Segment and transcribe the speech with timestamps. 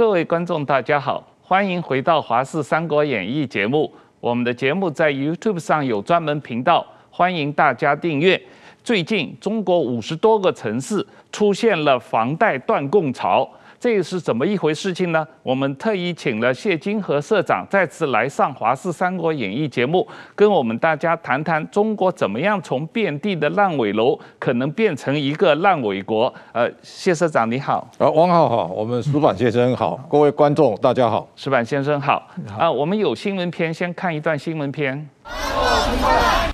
[0.00, 3.92] 各位观众，大家好，欢迎回到《华视三国演义》节目。
[4.18, 8.40] 我们的节目在 YouTube 上有专门频道，欢迎大家订阅。
[8.82, 13.46] 最近，中国五十多个城市出现了房贷断供潮。
[13.80, 15.26] 这是怎么一回事情呢？
[15.42, 26.30] 我们特意请了谢金河社长再次来上《华视三国演义》节目，跟我们大家谈谈中国怎么样从遍地的烂尾楼可能变成一个烂尾国。
[26.52, 27.90] 呃，谢社长你好。
[27.96, 31.26] 呃，汪浩好，我们石板先生好，各位观众大家好。
[31.34, 32.16] 石板先生好。
[32.48, 35.08] 啊、呃，我们有新闻片，先看一段新闻片。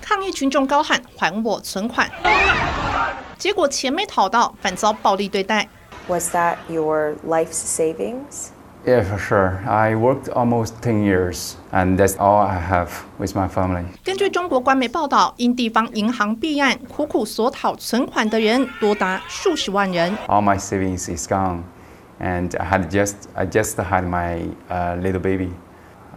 [0.01, 2.09] 抗议群众高喊“还我存款”，
[3.37, 5.69] 结果钱没讨到，反遭暴力对待。
[6.08, 8.52] Was that your life's savings?
[8.86, 9.62] Yeah, for sure.
[9.70, 13.86] I worked almost 10 years, and that's all I have with my family.
[14.04, 20.18] 根据中国官媒报道，因地方银行弊案苦苦索讨存款的人多达数十万人。
[20.28, 21.62] All my savings is gone,
[22.20, 25.52] and I had just I just had my uh, little baby.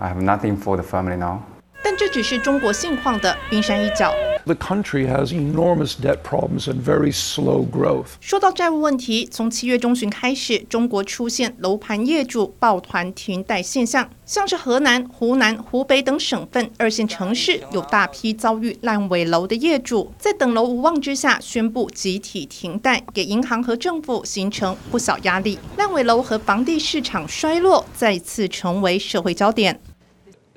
[0.00, 1.40] I have nothing for the family now.
[1.83, 4.13] 但这只是中国现况的冰山一角。
[4.45, 8.07] The country has enormous debt problems and very slow growth.
[8.19, 25.59] 说到债务问题，从七月中旬开始，中国出现楼盘业主抱团停贷现象，像是河南、湖南、湖北等省份二线城市，有大批遭遇烂尾楼的业主，在等楼无望之下，宣布集体停贷，给银行和政府形成不小压力。
[25.77, 29.79] 烂尾楼和房地市场衰落再次成为社会焦点。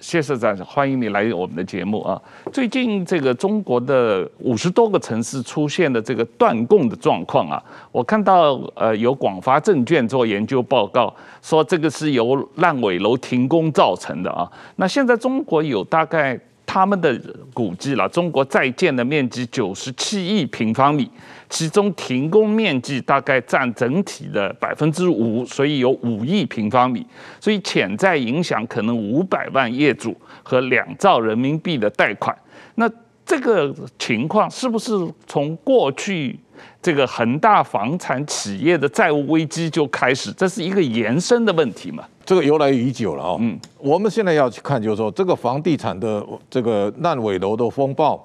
[0.02, 2.20] 谢社长，欢迎你来我们的节目啊！
[2.52, 14.50] 最近这个中国的五十多个城市出现的这个断供的状况啊，我看到呃有广发证券做研究报告说，这个是由烂尾楼停工造成的啊。
[14.74, 16.38] 那现在中国有大概。
[16.72, 17.14] 他们的
[17.52, 21.06] 估计了，中国在建的面积九十七亿平方米，
[21.50, 27.06] 其中停工面积大概占整体的百分之五，所以有五亿平方米，
[27.38, 32.34] 所以潜在影响可能五百万业主和两兆人民币的贷款。
[32.76, 32.90] 那
[33.26, 34.92] 这个情况是不是
[35.26, 36.38] 从过去？
[36.80, 42.04] 这个恒大房产企业的债务危机就开始，这是一个延伸的问题嘛？
[42.24, 43.36] 这个由来已久了哦。
[43.40, 48.24] 嗯，我们现在要去看，就是说这个房地产的这个烂尾楼的风暴，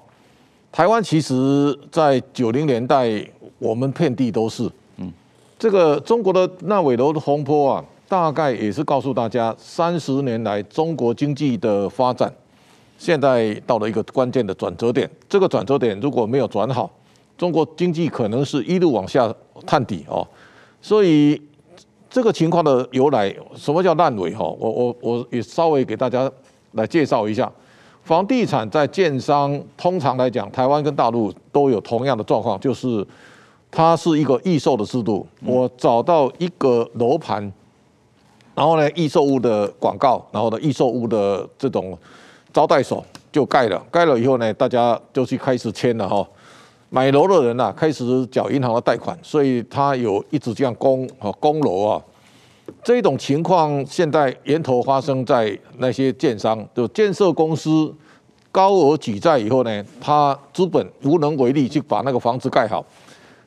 [0.70, 3.10] 台湾其实在九零年代
[3.58, 4.70] 我们遍地都是。
[4.96, 5.12] 嗯，
[5.58, 12.32] 这个中国的烂尾楼的风波啊，大概也是告诉大家，三十年来中国经济的发展，
[12.98, 15.10] 现在到了一个关键的转折点。
[15.28, 16.90] 这个转折点如果没有转好，
[17.36, 19.32] 中国经济可能是一路往下
[19.66, 20.26] 探底哦，
[20.80, 21.40] 所以
[22.10, 24.44] 这个情况的由来，什么叫烂尾哈？
[24.58, 26.30] 我我我也稍微给大家
[26.72, 27.50] 来介绍一下。
[28.02, 33.06] 房地产在建商通常来讲，台湾跟大陆都有同样的状况，就是
[33.70, 35.26] 它是一个预售的制度。
[35.44, 37.52] 我找到一个楼盘，
[38.54, 41.96] 然后呢，预售屋的广告，然后呢，预售屋的这种
[42.50, 46.26] 招待所就盖了，盖了以后呢，大家就去开始签了哈。
[46.90, 52.02] 买楼的人呐、啊，开始缴银行的贷款，所以他有一直这样供啊供楼啊，
[52.82, 57.94] 这种情况现在源头发生在那些建商，就建设公司
[58.50, 62.82] 高额举债以后呢，他资本无能为力去把那个房子盖好。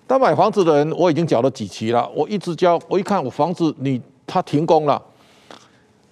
[0.06, 5.02] 但买房子的人，我已经缴了几期了，我一直交，我一看我房子你他停工了，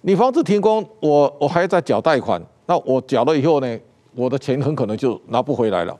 [0.00, 3.78] 你房子停工，我我还在缴贷款，那我缴了以后呢，
[4.16, 5.96] 我的钱很可能就拿不回来了。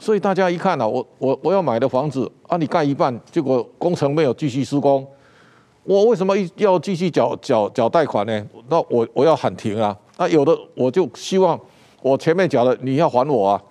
[0.00, 5.06] 所以大家一看啊，我我我要买的房子啊，你盖一半，结果工程没有继续施工，
[5.84, 8.46] 我为什么一要继续缴缴缴贷款呢？
[8.70, 9.94] 那我我要喊停啊！
[10.16, 11.60] 那有的我就希望
[12.00, 13.62] 我前面缴的你要还我啊！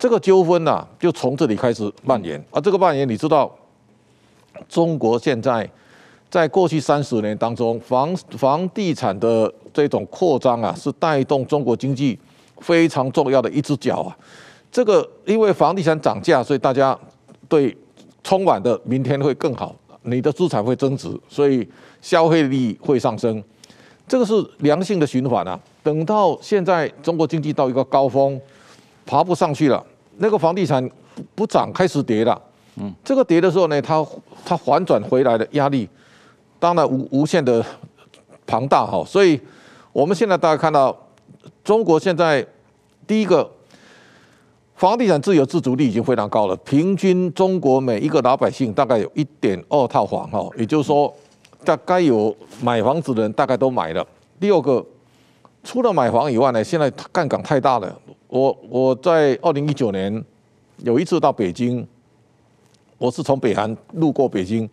[0.00, 2.60] 这个纠纷呐，就从这里开始蔓延啊！
[2.60, 3.48] 这个蔓延，你知道，
[4.68, 5.70] 中国现在
[6.28, 12.18] 在过去三十年当中，房房地产的这种扩张啊，是带动中国经济
[12.58, 14.16] 非常重要的一只脚啊！
[14.72, 16.98] 这个因为房地产涨价，所以大家
[17.46, 17.76] 对
[18.24, 21.68] 充满的明天会更好，你的资产会增值，所以
[22.00, 23.44] 消费力会上升，
[24.08, 25.60] 这个是良性的循环啊。
[25.82, 28.40] 等到现在中国经济到一个高峰，
[29.04, 29.84] 爬不上去了，
[30.16, 30.90] 那个房地产
[31.34, 32.40] 不涨开始跌了，
[32.76, 34.02] 嗯，这个跌的时候呢，它
[34.42, 35.86] 它反转回来的压力
[36.58, 37.62] 当然无无限的
[38.46, 39.04] 庞大哈。
[39.06, 39.38] 所以
[39.92, 40.96] 我们现在大家看到
[41.62, 42.46] 中国现在
[43.06, 43.46] 第一个。
[44.82, 51.14] 房地产自有自足率已经非常高了，平均中国每一个老百姓大概有一点二套房哈，也就是说，
[51.64, 54.04] 大概有买房子的人大概都买了。
[54.40, 54.84] 第二个，
[55.62, 57.96] 除了买房以外呢，现在杠杆太大了。
[58.26, 60.24] 我我在二零一九年
[60.78, 61.86] 有一次到北京，
[62.98, 64.68] 我是从北韩路过北京，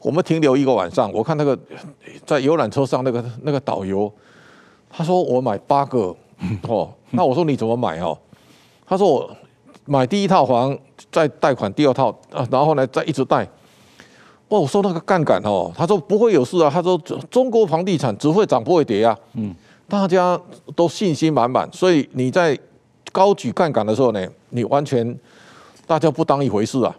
[0.00, 1.58] 我们停留一个晚上，我看那个
[2.24, 4.10] 在游览车上那个那个导游，
[4.88, 6.16] 他说我买八个
[6.66, 8.16] 哦，那我说你怎么买哦？
[8.86, 9.36] 他说我
[9.84, 10.76] 买第一套房，
[11.10, 13.44] 再贷款第二套啊，然后呢再一直贷。
[14.48, 16.98] 哦，我说那个杠杆哦，他说不会有事啊，他说
[17.30, 19.54] 中国房地产只会涨不会跌啊，嗯，
[19.88, 20.40] 大家
[20.74, 22.58] 都信心满满，所以你在
[23.12, 25.16] 高举杠杆的时候呢，你完全
[25.86, 26.94] 大家不当一回事啊。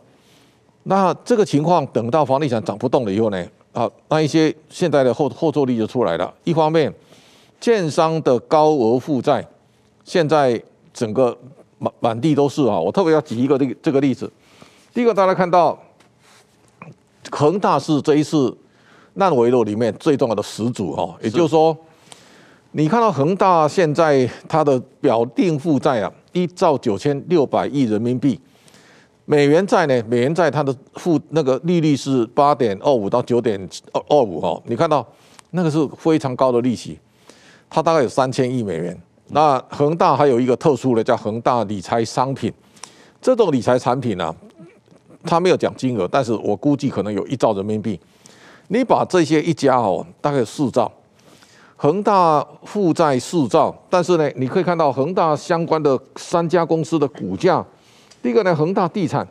[0.83, 6.33] 那这个情况，等到房地产涨不动了以后呢，啊，那一些现在的后后坐力就出来了。
[6.45, 6.93] 一方面，
[7.59, 9.45] 建商的高额负债，
[10.05, 10.61] 现在
[10.93, 11.37] 整个
[11.81, 12.79] 满满地都是啊。
[12.79, 14.31] 我特别要举一个这个这个例子。
[14.93, 15.77] 第一个，大家看到
[17.31, 18.55] 恒大是这一次
[19.15, 21.75] 烂尾楼里面最重要的始祖哈，也就是说，
[22.71, 28.39] 你看到恒大现在它的表定负债啊，一兆九千六百亿人民币。
[29.23, 30.03] 美元债呢？
[30.09, 33.57] 美元债它的负那个利率是八点二五到九点
[33.93, 35.07] 二二五哈，你看到
[35.51, 36.99] 那个是非常高的利息，
[37.69, 39.01] 它大概有三千亿美元。
[39.33, 42.51] 那恒大还有一个特殊的叫恒大理财商品，
[43.21, 44.35] 这种理财产品呢、啊，
[45.23, 47.99] 它没有讲金额，但是我估计可能有一兆人民币。
[48.67, 50.91] 你把这些一加哦，大概有四兆，
[51.77, 57.65] 恒大负债四兆，但是呢，你可以看到恒大相关的三家公司的股价。
[58.21, 59.27] 第一个呢，恒大地产，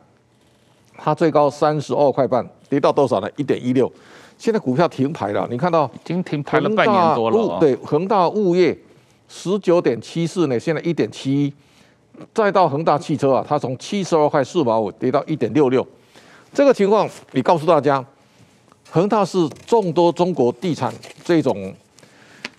[0.97, 3.29] 它最高三十二块半，跌到多少呢？
[3.37, 3.91] 一点一六。
[4.39, 5.85] 现在股票停牌了，你看到？
[5.85, 7.59] 已经停牌了半年多了、哦。
[7.61, 8.77] 对，恒大物业
[9.33, 11.53] 十九点七四呢，现在一点七一。
[12.35, 15.87] 再到恒大汽车啊，它从七十二块四毛五跌到一点六六。
[16.53, 18.05] 这个情况，你告诉大家，
[18.91, 20.93] 恒大是众多中国地产
[21.25, 21.73] 这种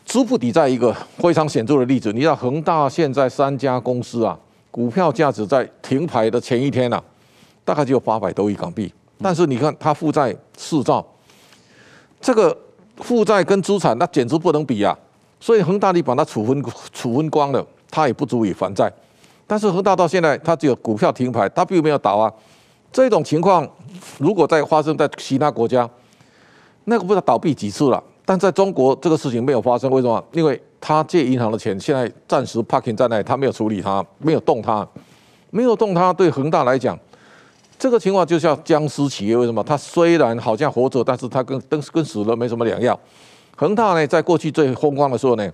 [0.05, 2.11] 资不抵债一个非常显著的例子。
[2.13, 4.39] 你知道恒大现在三家公司啊。
[4.71, 7.03] 股票价值在停牌的前一天啊，
[7.65, 8.89] 大概只有八百多亿港币。
[9.21, 11.05] 但是你看，它负债四兆，
[12.21, 12.57] 这个
[12.95, 14.97] 负债跟资产那简直不能比啊！
[15.41, 18.89] 所以恒大你把它处分 处分光了，它也不足以还债。
[19.45, 22.31] 但是恒大到现在，它只有股票停牌，它并没有倒啊。
[22.93, 23.67] 这种情况
[24.17, 25.89] 如果再发生在其他国家，
[26.85, 28.01] 那个不知道倒闭几次了。
[28.23, 30.23] 但在中国，这个事情没有发生，为什么？
[30.31, 34.87] 因为他借银行的钱现在暂时 parking 在那里，他没有处理它，没有动它，
[35.49, 36.13] 没有动它。
[36.13, 36.97] 对恒大来讲，
[37.79, 39.35] 这个情况就像僵尸企业。
[39.35, 39.61] 为什么？
[39.63, 42.97] 它虽然好像活着，但是它跟跟跟死了没什么两样。
[43.55, 45.51] 恒大呢，在过去最风光的时候呢，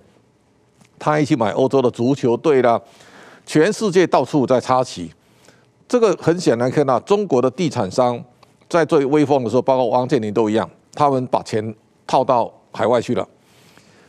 [0.98, 2.80] 他一起买欧洲的足球队啦，
[3.44, 5.10] 全世界到处在插旗。
[5.88, 8.22] 这个很显然看到，中国的地产商
[8.68, 11.74] 在最威风的时候，包括王健林都一样，他们把钱
[12.06, 12.52] 套到。
[12.70, 13.26] 海外去了，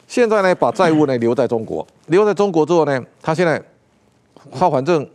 [0.05, 3.59] 现在呢，把债务呢留在中国，留在中国之后呢，他现在
[4.51, 5.09] 他反正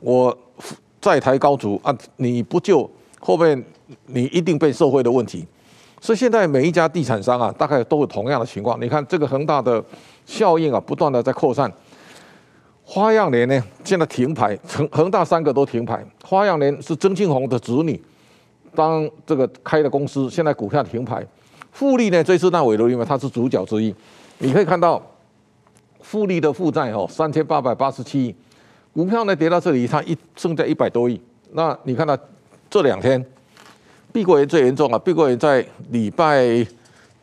[0.00, 0.36] 我
[1.00, 3.62] 债台高筑啊，你不救后面
[4.06, 5.46] 你一定被社会的问题，
[6.00, 8.80] 所以现在每一家地产商啊，大概都有同样的情况。
[8.80, 9.82] 你看这个恒大的
[10.24, 11.70] 效应啊，不断的在扩散。
[12.84, 16.02] 花样年呢，现在停牌，恒恒大三个都停牌。
[16.24, 18.00] 花样年是曾庆红的子女
[18.74, 21.26] 当这个开的公司，现在股票停牌。
[21.72, 23.94] 富力呢，这次烂尾楼里面，它是主角之一。
[24.38, 25.02] 你可以看到，
[26.00, 28.34] 富力的负债哦，三千八百八十七亿，
[28.94, 31.20] 股票呢跌到这里，它一剩下一百多亿。
[31.52, 32.16] 那你看到
[32.70, 33.22] 这两天，
[34.12, 34.98] 碧桂园最严重啊！
[34.98, 36.66] 碧桂园在礼拜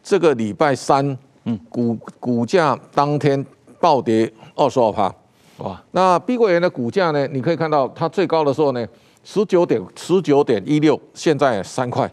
[0.04, 3.44] 这个礼拜三，嗯，股股价当天
[3.80, 5.14] 暴跌二十二趴，
[5.58, 5.82] 哇！
[5.92, 8.88] 那碧桂园的股价呢，你可以看到它最高的时候呢，
[9.24, 12.10] 十九点十九点一六，现在三块。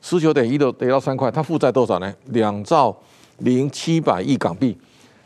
[0.00, 2.14] 十九点一六跌到三块，它负债多少呢？
[2.26, 2.96] 两兆
[3.38, 4.76] 零七百亿港币。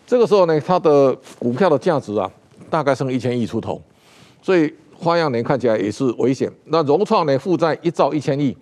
[0.07, 2.31] 这个时候呢，它的股票的价值啊，
[2.71, 3.81] 大概剩一千亿出头。
[4.41, 6.51] 所以花样年看起来也是危险。
[6.65, 8.57] 那融创呢，负债一兆一千亿，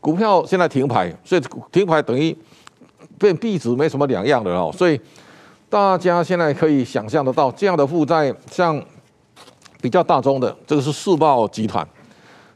[0.00, 2.36] 股票现在停牌，所以停牌等于
[3.18, 4.72] 变壁纸，没什么两样的哦。
[4.76, 5.00] 所以
[5.68, 8.82] 大家现在可以想象得到，这样的负债，像
[9.80, 11.86] 比较大宗的，这个是世贸集团，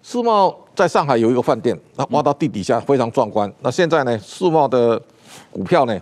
[0.03, 0.57] 世贸。
[0.77, 3.51] 在上海有一个饭店，那挖到地底下非常壮观。
[3.63, 5.01] 那现在呢，世贸的
[5.51, 5.99] 股票呢，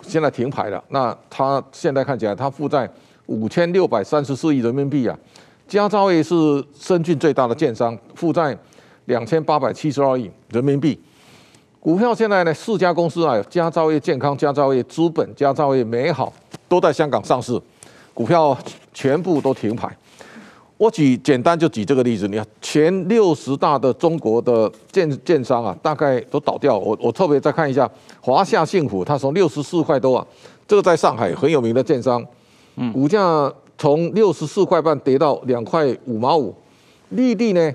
[0.00, 0.82] 现在停牌了。
[0.88, 2.88] 那它现在看起来，它负债
[3.26, 5.14] 五千六百三十四亿人民币啊。
[5.68, 6.34] 佳兆业是
[6.74, 8.56] 深圳最大的建商，负债
[9.06, 10.98] 两千八百七十二亿人民币。
[11.80, 16.32] 股票现在呢，四家公司啊，佳兆业健康、佳兆业资本、佳兆业美好，
[16.66, 17.60] 都在香港上市，
[18.14, 18.56] 股票
[18.94, 19.94] 全部都停牌。
[20.76, 26.76] 我举简单就举这个例子，你看前六十大的中国的建建商啊，大概都倒掉。
[26.76, 27.88] 我我特别再看一下
[28.20, 30.26] 华夏幸福，它从六十四块多啊，
[30.66, 32.24] 这个在上海很有名的建商，
[32.92, 36.54] 股价从六十四块半跌到两块五毛五。
[37.10, 37.72] 绿地呢，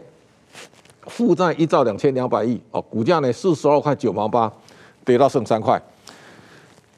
[1.10, 4.50] 负债一兆两千两百亿哦，股价呢四十二块九毛八，
[5.04, 5.82] 跌到剩三块。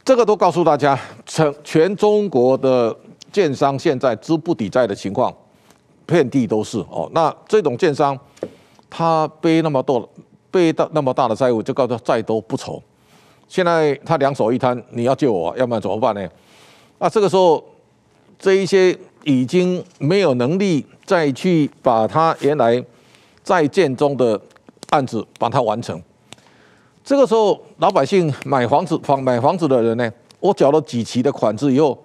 [0.04, 2.96] 这个都告诉大家，全全中国的
[3.32, 5.34] 建商现在资不抵债的情况，
[6.06, 7.10] 遍地都是哦。
[7.14, 8.18] 那这种建商，
[8.90, 10.08] 他背那么多，
[10.50, 12.82] 背到那么大的债务，就告诉他债都不愁。
[13.48, 16.28] 现在他两手一摊，你要救我，要不然怎么办呢？
[16.98, 17.64] 那这个时候，
[18.40, 22.84] 这一些已经没有能力再去把他原来
[23.44, 24.40] 在建中的
[24.90, 26.02] 案子把它完成。
[27.04, 31.98] 这个时候，老百姓买房子房买房子的人呢，我缴了几期的款子以后，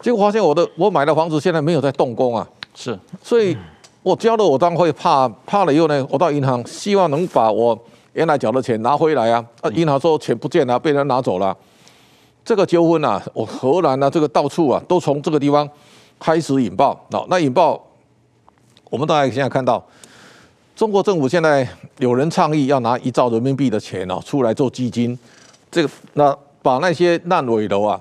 [0.00, 2.48] 结果发现我的我买的房子现在没有在动工啊。
[2.74, 3.54] 是，所以
[4.02, 7.78] 我交了，我当然会怕怕了以后呢，我到银行希望能把我
[8.14, 9.44] 原来缴的钱拿回来啊。
[9.60, 11.54] 啊，银行说钱不见了，被人拿走了。
[12.42, 15.68] 这个纠纷啊，我荷兰啊，这个到处啊，都从这个地方
[16.18, 16.98] 开始引爆。
[17.12, 17.78] 好，那引爆，
[18.88, 19.84] 我们大家现在看到。
[20.78, 21.68] 中国政府现在
[21.98, 25.18] 有人倡议要拿一兆人民币的钱哦出来做基金，
[25.72, 26.32] 这个那
[26.62, 28.00] 把那些烂尾楼啊，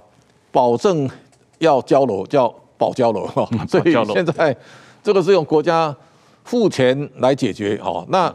[0.51, 1.09] 保证
[1.57, 4.55] 要交楼叫保交楼哈， 所以现在
[5.01, 5.95] 这个是用国家
[6.43, 8.05] 付钱来解决哦。
[8.09, 8.31] 那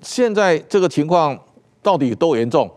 [0.00, 1.38] 现在这个情况
[1.82, 2.70] 到底多严重？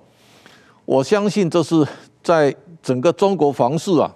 [0.83, 1.87] 我相信这是
[2.21, 4.13] 在整个中国房市啊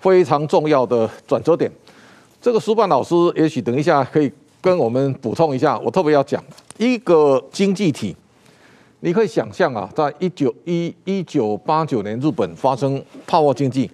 [0.00, 1.72] 非常重要的转折点。
[2.42, 4.30] 这个苏半老师也许等一下可以。
[4.60, 6.42] 跟我们补充一下，我特别要讲
[6.76, 8.14] 一个经济体，
[9.00, 13.90] 你可以想象啊，在一九一一九八九年日本发生泡沫经济，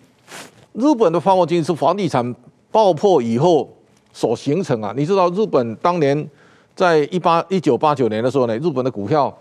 [0.73, 2.35] 日本的泡沫经济是房地产
[2.73, 3.73] 爆破以后
[4.12, 4.92] 所形成啊。
[4.96, 6.28] 你知道日本当年
[6.75, 9.32] 在一八一九八九年的时候呢，日本的股票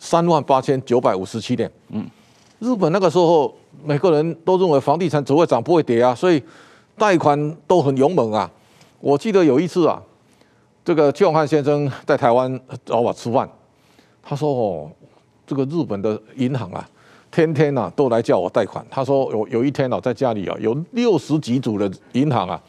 [0.00, 2.04] 三万八千九百五十七点，嗯，
[2.58, 6.42] 日本那个时候每个人都认为房地产只会涨不会跌啊，所以
[6.98, 8.50] 贷款都很勇猛啊。
[8.98, 10.02] 我记得有一次啊。
[10.84, 13.48] 这个邱永汉先生在台湾找我吃饭，
[14.20, 14.90] 他说：“哦，
[15.46, 16.84] 这个日本的银行啊，
[17.30, 18.84] 天天啊都来叫我贷款。
[18.90, 22.60] 他说有有一天啊，在家里啊有六十几组的银行啊，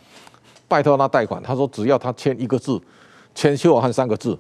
[0.68, 1.42] 拜托他贷款。
[1.42, 2.80] 他说只要他签一个字，
[3.34, 4.38] 签邱永汉三个字，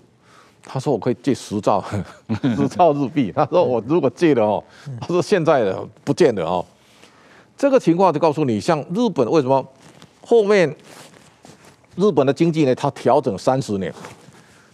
[0.61, 1.83] 他说我可以借十兆，
[2.55, 3.31] 十兆日币。
[3.35, 4.63] 他说我如果借了哦，
[5.01, 6.63] 他说现在的不见了哦。
[7.57, 9.65] 这个情况就告诉你，像日本为什么
[10.23, 10.71] 后面？”
[11.95, 13.93] 日本的经济呢，它调整三十年。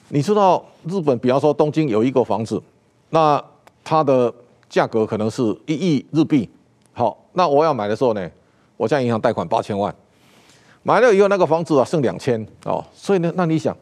[0.10, 2.62] 你知道日本，比方说东京有一个房子，
[3.10, 3.44] 那
[3.84, 4.34] 它的
[4.70, 6.50] 价格可能是一亿日币。
[6.94, 8.30] 好，那我要买的时候呢，
[8.76, 9.94] 我向银行贷款八千万，
[10.82, 13.76] 买了以后那个房子啊剩两千哦，所以呢，那你想，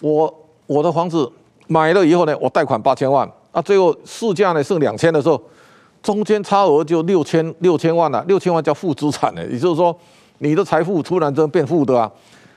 [0.00, 0.34] 我
[0.66, 1.30] 我的房子
[1.68, 5.40] 买了以后呢，我贷款八千万，那最后市价呢剩两千的时候，
[6.02, 9.96] 中间差额就六千六千万了，啊，六千万叫负资产呢，也就是说
[10.38, 12.10] 你的财富突然间变负的啊。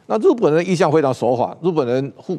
[0.07, 2.37] 那日本人一向非常守法，日本人付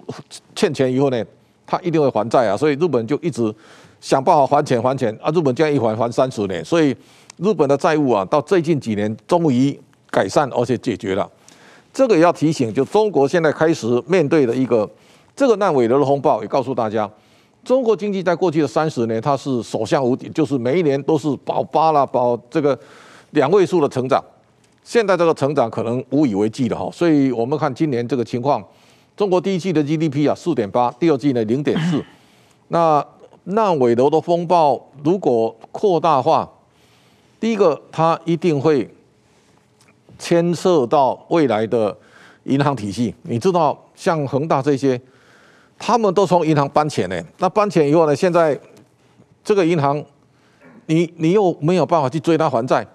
[0.55, 1.25] 欠钱以后呢，
[1.67, 3.53] 他一定会还债啊，所以日本就一直
[4.01, 5.31] 想办法还钱还钱啊。
[5.33, 6.97] 日本这样一还还三十年，所以
[7.39, 9.77] 日本的债务啊，到最近几年终于
[10.11, 11.29] 改善而且解决了。
[11.93, 14.89] 这个也要提醒，就中国现在开始面对的一个
[15.35, 17.11] 这个烂尾楼的风暴，也告诉大家，
[17.65, 22.79] 中国经济在过去的三十年，它是所向无敌，就是每一年都是保八了保这个
[23.31, 24.23] 两位数的成长。
[24.87, 28.65] 现在这个成长可能无以为继了哈，所以我们看今年这个情况，
[29.17, 32.01] 中国第一季的 GDP 啊四点八，第二季呢零点四，
[32.69, 33.05] 那
[33.47, 36.49] 烂尾楼的风暴如果扩大化，
[37.41, 38.89] 第一个它一定会
[40.21, 41.95] 牵涉到未来的
[42.45, 43.13] 银行体系。
[43.23, 45.01] 你知道像恒大这些，
[45.77, 48.57] 他们都从银行搬钱呢，那搬钱以后呢，现在
[49.43, 50.01] 这个银行
[50.87, 52.87] 你你又没有办法去追他还债。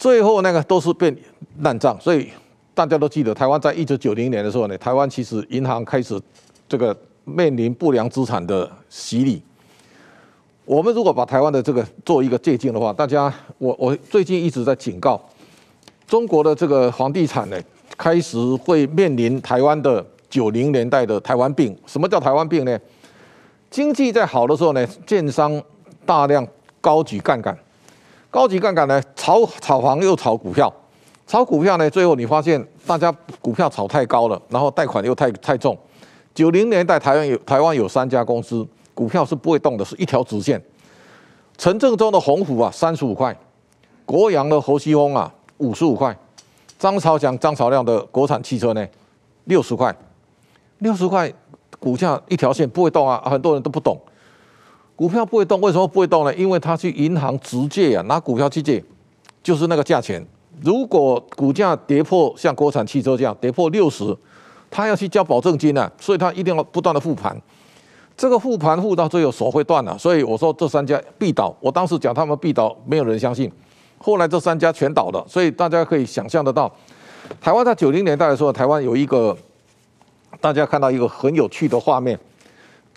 [0.00, 1.14] 最后那个都是变
[1.58, 2.30] 烂账，所以
[2.72, 6.18] 大家都记得，台湾在一九九零年的时候呢，台湾其实银行开始
[6.66, 9.42] 这个面临不良资产的洗礼。
[10.64, 15.20] 我们如果把台湾的这个做一个借鉴的话，大家我我最近一直在警告
[16.06, 17.60] 中国的这个房地产呢，
[17.98, 21.76] 开始会面临台湾的九零年代的台湾病。
[21.84, 22.80] 什么叫台湾病呢？
[23.68, 25.62] 经济在好的时候呢，建商
[26.06, 26.48] 大量
[26.80, 27.54] 高举杠杆。
[28.30, 30.72] 高级杠杆呢，炒炒房又炒股票，
[31.26, 35.76] 炒股票呢，最后你发现大家股票炒太高了，然后贷款又太太重。
[36.32, 40.62] 九零年代台湾有台湾有三家公司，股票是不会动的，是一条直线。
[41.58, 43.34] 陈正中的鸿福啊，三十五块；
[44.06, 46.12] 国阳的侯西峰啊，五十五块；
[46.78, 48.86] 张朝强、张朝亮的国产汽车呢，
[49.44, 49.94] 六十块。
[50.78, 51.30] 六十块
[51.78, 54.00] 股价一条线不会动啊，很多人都不懂。
[55.00, 56.34] 股票不会动，为什么不会动呢？
[56.34, 58.84] 因为他去银行直借啊，拿股票去借，
[59.42, 60.22] 就是那个价钱。
[60.60, 64.14] 如果股价跌破像国产汽车这样跌破六十，
[64.70, 67.34] 他要去交保证金啊，所以他一定要不断的复盘。
[68.14, 71.56] 这个复盘复到最后手会断了，所以我说这三家必倒。
[71.60, 73.50] 我当时讲他们必倒，没有人相信。
[73.96, 76.70] 后来这三家全倒了，所以大家可以想象得到，
[77.40, 79.34] 台湾在九零年代的时候，台湾有一个
[80.42, 82.20] 大家看到一个很有趣的画面。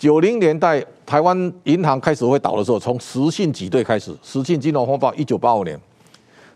[0.04, 5.80] 九零年代台湾银行开始会倒的时候，从实信挤兑开始，实信金融风暴一九八五年，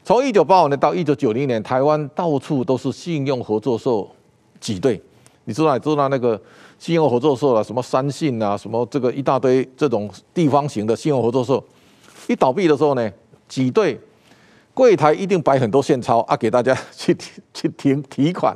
[0.05, 4.07] 从一九八五年到一九九零年，台湾到处都是信用合作社
[4.61, 5.01] 挤兑。
[5.45, 6.39] 你知道，你知道那个
[6.79, 11.59] 信用合作社啊，什么三信啊，什么这个一大堆这种地方型的信用合作社，
[12.27, 13.11] 一倒闭的时候呢，
[13.49, 13.99] 挤兑
[14.75, 17.17] 柜台一定摆很多现钞啊，给大家去
[17.55, 18.55] 去提提款。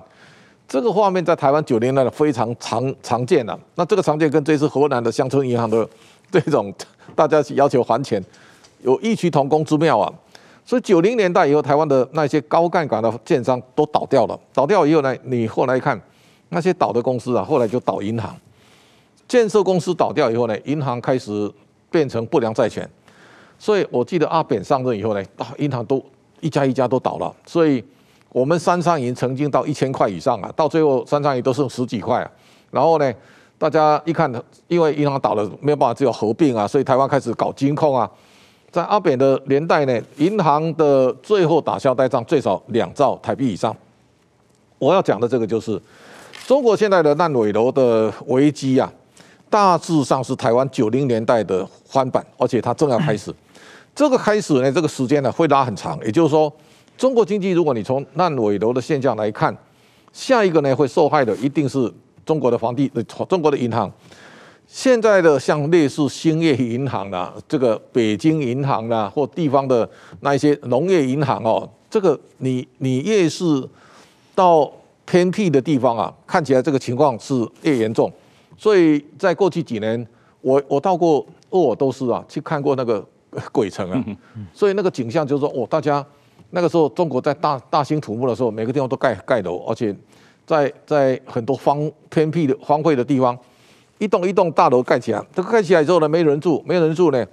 [0.69, 3.59] 这个画面在台湾九零年代非常常常见的。
[3.75, 5.88] 那这个常见跟这次河南的乡村银行的
[6.31, 6.73] 这种
[7.14, 8.23] 大家要求还钱
[8.83, 10.12] 有异曲同工之妙啊。
[10.64, 14.38] 所以九零年代以后，台湾的那些高杠杆的建商都倒掉了。
[14.54, 16.00] 倒掉以后呢，你后来看。
[16.54, 18.37] 那些倒的公司啊，后来就倒银行，
[19.26, 21.50] 建设公司倒掉以后呢，银行开始
[21.90, 22.87] 变成不良债权。
[23.59, 26.04] 所以我记得阿扁上任以后呢，啊，银行都
[26.40, 27.35] 一家一家都倒了。
[27.47, 27.83] 所以
[28.32, 32.30] 我们三商银曾经到一千块以上啊，到最后三商银都剩十几块啊。
[32.70, 33.12] 然后呢，
[33.58, 34.32] 大家一看，
[34.68, 38.10] 因为银行倒了，没有办法，只有合并啊，所以台湾开始搞金控啊。
[38.70, 43.76] 在阿扁的年代呢，银行的最后打消呆账最少两兆台币以上。
[44.78, 45.80] 我要讲的这个就是。
[46.44, 48.92] 中国现在的烂尾楼的危机啊，
[49.48, 53.32] 大致上是台湾九零年代的翻版，而且它正要开始。
[53.94, 55.96] 这个开始呢，这个时间呢会拉很长。
[56.04, 56.52] 也就是说，
[56.96, 59.56] 中国经济如果你从烂尾楼的现象来看，
[60.12, 61.92] 下一个呢会受害的一定是
[62.25, 62.90] 中国的房地，
[63.28, 63.90] 中国的银行。
[64.66, 69.88] 现在的像类似兴业银行啦，这个北京银行啦，或地方的
[70.20, 73.68] 那一些农业银行哦，这个你你越是
[74.34, 74.70] 到。
[75.04, 78.11] 偏僻的地方啊，看起来这个情况是越严重，
[78.56, 80.07] 所以在过去几年，
[80.40, 83.05] 我我到过鄂尔多斯啊，去看过那个
[83.50, 84.05] 鬼城啊，
[84.55, 86.02] 所以那个景象就是说，哦，大家
[86.54, 89.94] 那个时候中国在大大兴土木的时候，每个地方都盖盖楼，而且
[90.46, 93.36] 在在很多荒偏僻的荒废的地方，
[93.98, 97.26] 一栋一栋大楼盖起来，这个盖起来之后呢，没人住，没人住呢，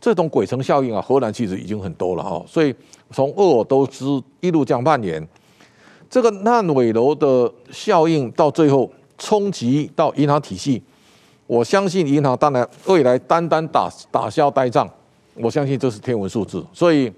[0.00, 2.74] 这种鬼城效应啊，荷兰其实已经很多了哈，所以
[3.10, 5.26] 从鄂尔多斯一路这样蔓延。
[6.08, 10.82] 这个烂尾楼的效应到最后冲击到银行体系，
[11.46, 14.88] 我相信银行当然未来单单打打消呆账，
[15.34, 16.62] 我相信这是天文数字。
[16.72, 17.10] 所以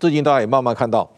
[0.00, 1.08] 最近大家也慢慢看到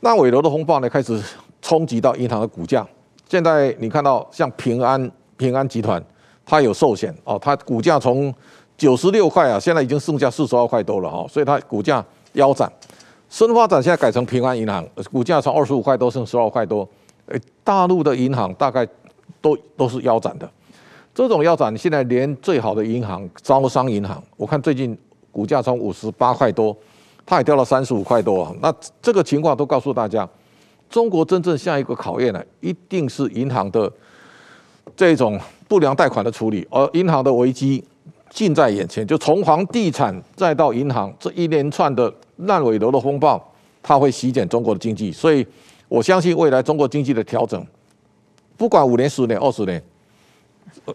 [0.00, 1.20] 烂尾楼的风暴呢，开始
[1.60, 2.86] 冲击到银行的股价。
[3.28, 6.02] 现在你看到像平安平安集团，
[6.44, 8.34] 它有寿险哦，它股价从
[8.76, 12.70] 九十六块啊，现在已经剩下四十二块多了哈，所以它股价腰斩。
[13.28, 16.88] 深发展现在改成平安银行，股价从二十五块多剩十二块多。
[17.26, 18.84] 诶，大陆的银行大概
[19.40, 20.50] 都都是腰斩的。
[21.14, 24.98] 这种腰斩，现在连最好的银行招商银行，我看最近
[25.30, 26.76] 股价从五十八块多，
[27.30, 28.52] 它也掉到三十五块多。
[28.60, 30.28] 那这个情况都告诉大家，
[30.90, 33.88] 中国真正下一个考验呢，一定是银行的
[34.96, 35.38] 这种
[35.68, 37.84] 不良贷款的处理，而银行的危机
[38.30, 42.12] 近在眼前，就从房地产再到银行这一连串的。
[42.46, 43.38] 烂尾楼的风暴，
[43.82, 45.46] 它会席卷中国的经济，所以
[45.88, 47.62] 我相信未来中国经济的调整，
[48.56, 49.82] 不管五年、十年、二十年，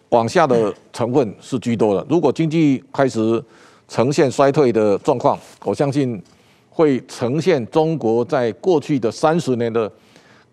[0.10, 2.04] 往下的成分是居多的。
[2.10, 3.44] 如果经济开始
[3.88, 6.22] 呈现衰退的状况，我相信
[6.70, 9.92] 会呈现中国在过去的三十年的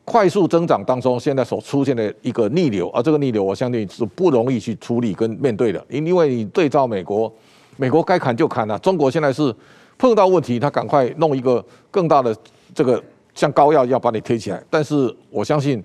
[0.05, 7.33] 快速增长当中，现在所出现的一个逆流，而这个逆流，我相信是不容易去处理跟面对的，因因为你对照美国，
[7.77, 9.55] 美国该砍就砍了，中国现在是。
[9.99, 12.35] 碰到问题，他赶快弄一个更大的
[12.75, 13.01] 这个
[13.37, 14.61] 像膏药要把你贴起来。
[14.68, 15.81] 但是我相信，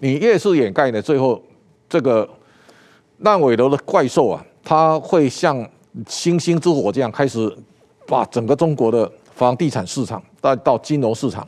[0.00, 1.40] 你越是掩盖呢，最后
[1.88, 2.28] 这个
[3.18, 5.64] 烂尾楼的怪兽啊，它会像
[6.08, 7.54] 星星之火这样开始
[8.06, 11.46] 把整个中国的房地产市场带到金融市场，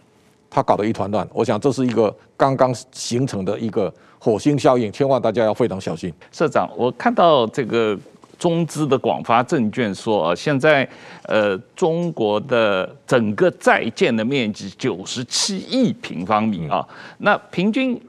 [0.49, 1.29] 它搞得一团乱。
[1.33, 6.13] 我想这是一个刚刚形成的一个火星效应，千万大家要非常小心。
[6.33, 7.99] 社长，我看到这个。
[8.39, 10.89] 中资的广发证券说，啊，现在
[11.25, 16.87] 呃，中国的整个在建的面积九十七亿平方米啊，
[17.19, 18.01] 那平均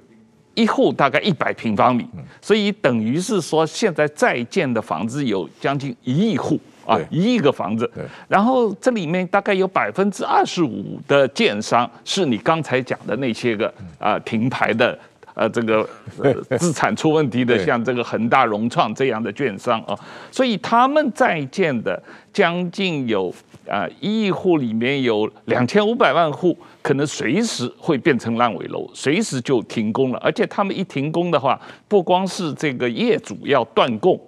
[0.60, 2.06] 一户大概一百平方米，
[2.42, 7.90] 所以等于是说，现在在建的房子有将近一亿户啊，一亿个房子。
[8.28, 14.98] 然后这里面大概有百分之二十五的建商是你刚才讲的那些个啊停牌的。
[15.36, 15.88] 呃这个
[16.22, 19.98] 呃 资产出问题的，像这个恒大、融创这样的券商啊，
[20.30, 22.02] 所以他们在建的
[22.34, 23.34] 将近有
[23.70, 30.20] 啊一亿户里面有两千五百万户，可能随时会变成烂尾楼，随时就停工了。
[30.20, 34.20] 而且他们一停工的话，不光是这个业主要断供，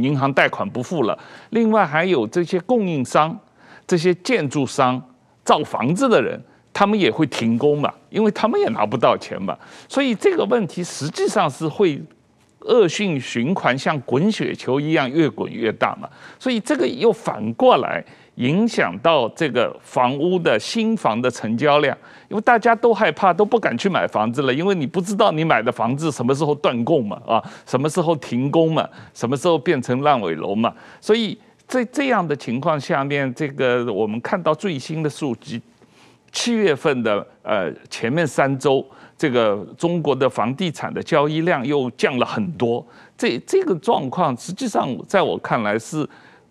[0.00, 1.18] 银行贷款不付了，
[1.50, 3.38] 另外还有这些供应商、
[3.86, 5.02] 这些建筑商、
[5.44, 6.40] 造房子的人。
[6.76, 9.56] 他们也会停工嘛，因为他们也拿不到钱嘛，
[9.88, 12.02] 所以这个问题实际上是会
[12.62, 16.10] 恶性循环，像滚雪球一样越滚越大嘛。
[16.36, 18.04] 所以这个又反过来
[18.36, 21.96] 影响到这个房屋的新房的成交量，
[22.28, 30.74] 因为大家都害怕，都不敢去买房子了，因为你不知道你买的房子什么时候断供嘛，啊，什么时候停工嘛，什么时候变成烂尾楼嘛。
[31.00, 35.60] 所以在这样的情况下面，这个我们看到最新的数据。
[36.32, 38.84] 七月份的呃前面三周，
[39.16, 42.84] 这个中国的房地产的交易量又降了很多。
[43.16, 46.04] 这这个状况实际上在我看来是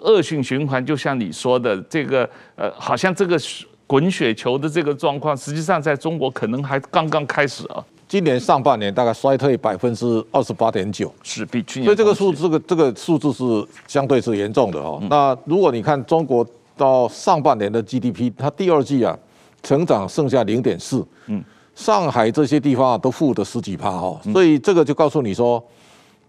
[0.03, 3.39] 恶性循环，就像你说的，这个呃好像这个
[3.87, 7.83] 滚雪球的这个状况，实际上在中国可能还刚刚开始啊。
[8.07, 11.85] 今年上半年大概衰退百分之二十八点九，是比去年。
[11.85, 13.43] 所以这个数这个这个数字是
[13.87, 15.01] 相对是严重的哦。
[15.09, 16.45] 那如果你看中国
[16.77, 19.17] 到上半年的 GDP，它第二季啊。
[19.65, 21.41] 成长剩下零点四，嗯，
[21.73, 25.63] 上海这些地方啊都负的十几趴哦，所以这个就告诉你说，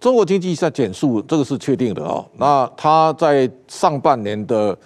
[0.00, 2.24] 中国经济在减速，这个是确定的哦。
[2.36, 4.76] 那它在上半年的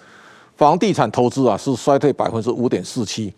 [0.55, 3.33] 房地产投资啊是衰退百分之五点四七，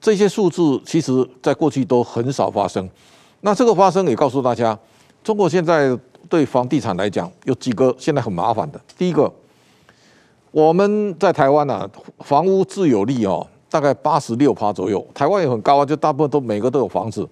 [0.00, 2.88] 这些数字其实在过去都很少发生。
[3.40, 4.78] 那这个发生也告诉大家，
[5.24, 8.80] 中国现在对房地产来讲有几个现在很麻烦的。
[8.96, 9.32] 第一个，
[10.50, 11.88] 我们在台湾啊，
[12.20, 13.46] 房屋自有率哦。
[13.72, 17.26] 大概八十六趴左右，台湾也很高啊，就大部分都每个都有房子。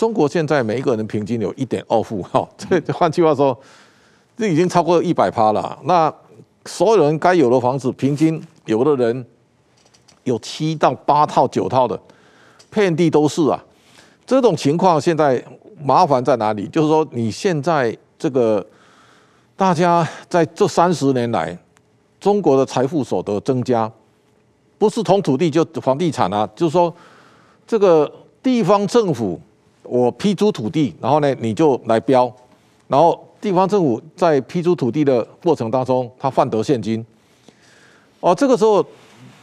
[0.00, 3.54] 中国现在每一个人平均有一点二户， 哈，这换句话说，
[4.34, 5.78] 这已经超过一百趴了。
[5.84, 6.10] 那
[6.64, 9.26] 所有人该有的房子，平均有的人
[10.24, 12.00] 有七到八套、九套的，
[12.70, 13.62] 遍地都是啊。
[14.24, 15.44] 这种情况现在
[15.84, 16.66] 麻烦在哪里？
[16.68, 18.66] 就是说，你现在这个
[19.54, 21.54] 大家在这三十年来，
[22.18, 23.92] 中国的财富所得增加。
[24.78, 26.90] 不是从土地就房地产啊，就是说，
[27.66, 28.10] 这个
[28.42, 29.38] 地方政府
[29.90, 32.32] 我批租土地，然后呢你就来标，
[32.86, 37.04] 然后地方政府在批租土地的过程当中，他换得现金。
[38.20, 38.84] 哦，这个时候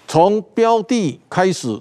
[0.08, 1.78] 从标地开始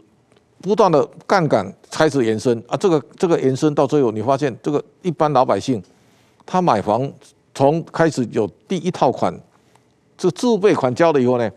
[0.60, 5.80] 不断的杠杆开始延伸啊，这个这个延伸到最后，你发现这个一般老百姓
[6.44, 7.08] 他买房
[7.54, 9.32] 从开始有第一套款，
[10.18, 11.48] 这自备款交了以后呢。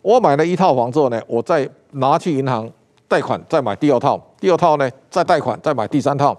[0.00, 2.68] 我买了一套房之后呢，我再拿去银行
[3.06, 6.36] 贷款，再买第二套，第二套呢再贷款，再买第三套。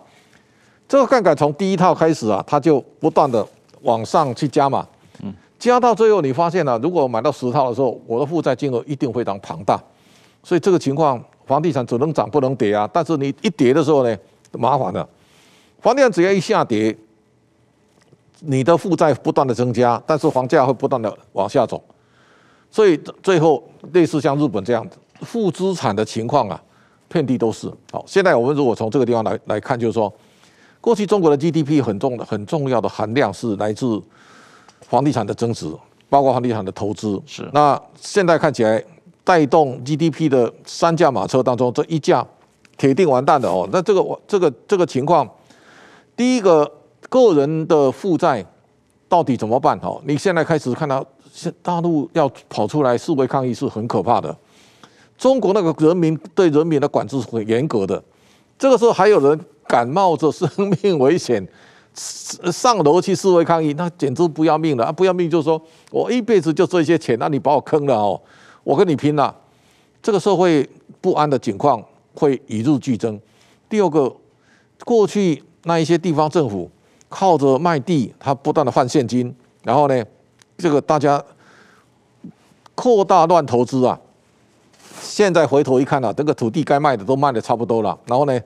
[0.90, 3.48] 这个杠杆从第一套开始啊，它就不断的
[3.84, 4.86] 往上去加嘛，
[5.22, 9.80] 嗯，加到最后你发现了，如果买到十套的时候，我的负债金额一定非常庞大。
[10.44, 12.90] 所以这个情况，房地产只能涨不能跌啊。
[12.92, 14.18] 但是你一跌的时候呢，
[14.54, 15.08] 麻烦了，
[15.80, 16.98] 房地产只要一下跌，
[18.40, 21.80] 你的负债不断的增加，但是房价会不断的往下走。
[22.72, 26.60] 所以最后类似像日本这样子负资产的情况啊，
[27.08, 27.72] 遍地都是。
[27.92, 30.12] 好，现在我们如果从这个地方来来看，就是说，
[30.82, 34.02] 过去中国的 GDP 很重的很重要的含量是来自
[34.82, 35.72] 房地产的增值，
[36.10, 37.22] 包括房地产的投资。
[37.26, 37.50] 是。
[37.54, 38.84] 那现在看起来
[39.24, 42.26] 带动 GDP 的三驾马车当中，这一驾
[42.78, 43.68] 铁定完蛋的哦。
[43.72, 45.30] 那这个这个这个情况，
[46.16, 46.72] 第一个
[47.10, 48.46] 个人的负债
[49.08, 49.78] 到底怎么办？
[49.84, 51.06] 哦，你现在开始看到。
[51.62, 54.36] 大陆要跑出来示威抗议是很可怕的。
[55.18, 58.04] 中国那个人民对人民的管制是很严格的。
[58.60, 60.48] 这个时候还有人敢冒着生
[60.84, 61.48] 命危险
[62.52, 64.92] 上楼去示威抗议，那简直不要命了啊！
[64.92, 65.60] 不要命就是说
[65.92, 68.22] 我一辈子就这些钱，那你把我坑了哦，
[68.64, 69.36] 我跟你拼了。
[70.02, 70.70] 这个社会
[71.02, 73.20] 不安的情况会与日俱增。
[73.68, 74.14] 第二个，
[74.86, 76.70] 过去那一些地方政府
[77.10, 80.06] 靠着卖地，他不断的换现金，然后呢？
[80.58, 81.24] 这个大家
[82.76, 84.00] 扩大乱投资啊！
[85.02, 87.98] 现在回头一看啊，这个土地该卖的都卖的差不多了。
[88.06, 88.40] 然后呢，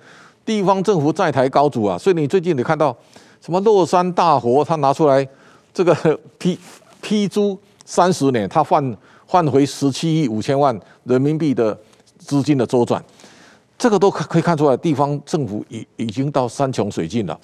[0.45, 2.95] 地方政府债台高筑啊，所以你最近你看到
[3.41, 5.27] 什么乐山大佛，他拿出来
[5.73, 5.93] 这个
[6.37, 6.57] 批
[7.01, 11.77] 批租三十年，他换换回十七亿五千万人民币的
[12.17, 13.03] 资金的周转，
[13.77, 17.37] 这个都可以看出来，地方政府已已经到山穷水尽了。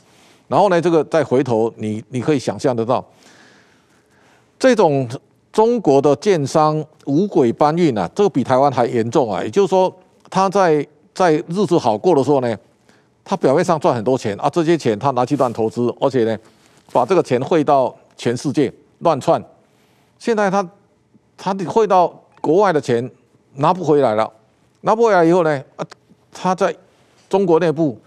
[0.48, 3.04] 然后呢，这个再回头，你你可以想象得到。
[4.58, 5.08] 这种
[5.52, 9.44] 中国的建商无轨搬运啊，这个比台湾还严重啊！
[9.44, 9.94] 也就是说，
[10.30, 12.56] 他在在日子好过的时候呢，
[13.24, 16.38] 他表面上赚很多钱啊，这些钱他拿去乱投资，而且呢，
[16.92, 19.44] 把这个钱汇到全世界乱窜。
[20.20, 20.68] 现在他
[21.36, 22.08] 他汇到
[22.42, 23.10] 国外的钱
[23.56, 24.32] 拿不回来了，
[24.82, 25.86] 拿不回来以后呢，啊，
[26.32, 26.74] 他在
[27.28, 27.98] 中国内部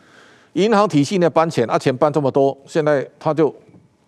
[0.53, 3.53] 银行体系内搬钱，啊，钱搬这么多，现在他就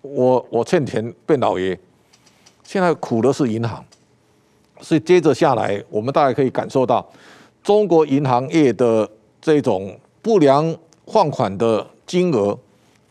[0.02, 1.78] 我我欠钱变老爷，
[2.64, 3.84] 现在苦的是银行，
[4.80, 7.06] 所以接着下来，我们大概可以感受到
[7.62, 9.08] 中国银行业的
[9.40, 10.76] 这种不良。
[11.06, 12.58] 放款的金额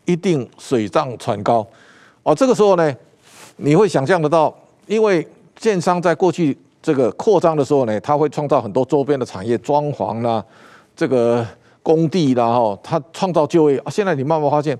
[0.05, 1.63] 一定水涨船高，
[2.23, 2.91] 哦，这个时候呢，
[3.57, 4.51] 你会想象得到，
[4.87, 5.23] 因为
[5.55, 10.43] 建商在过去这个扩张的时候呢，他会创造很多周边的产业，装潢啦，
[10.95, 11.45] 这个
[11.83, 13.79] 工地啦，哈，他创造就业。
[13.91, 14.75] 现在你慢慢发现，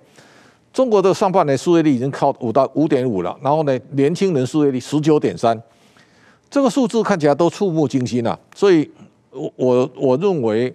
[0.74, 5.58] 中国的上半年失业率已经靠五到五点五了，然后呢，年轻人失业率十九点三，
[6.50, 8.38] 这个数字看起来都触目惊心啊。
[8.56, 8.90] 所以，
[9.32, 10.74] 我我我认为。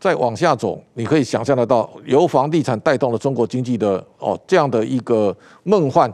[0.00, 6.12] 再往下走，你可以想象得到，由房地产带动了中国经济的哦，这样的一个梦幻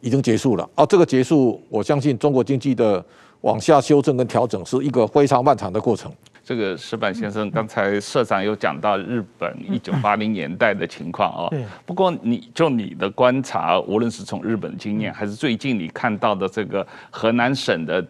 [0.00, 0.68] 已经结束了。
[0.74, 3.04] 哦，这个结束，我相信中国经济的
[3.42, 6.10] 往下修正跟调整是一个非常漫长的过程。
[6.44, 11.52] 这个石板先生，刚才社长有讲到日本一九八零年代的情况哦。
[11.86, 18.04] 不过你就你的观察，无论是从日本经验，还是最近你看到的这个河南省的。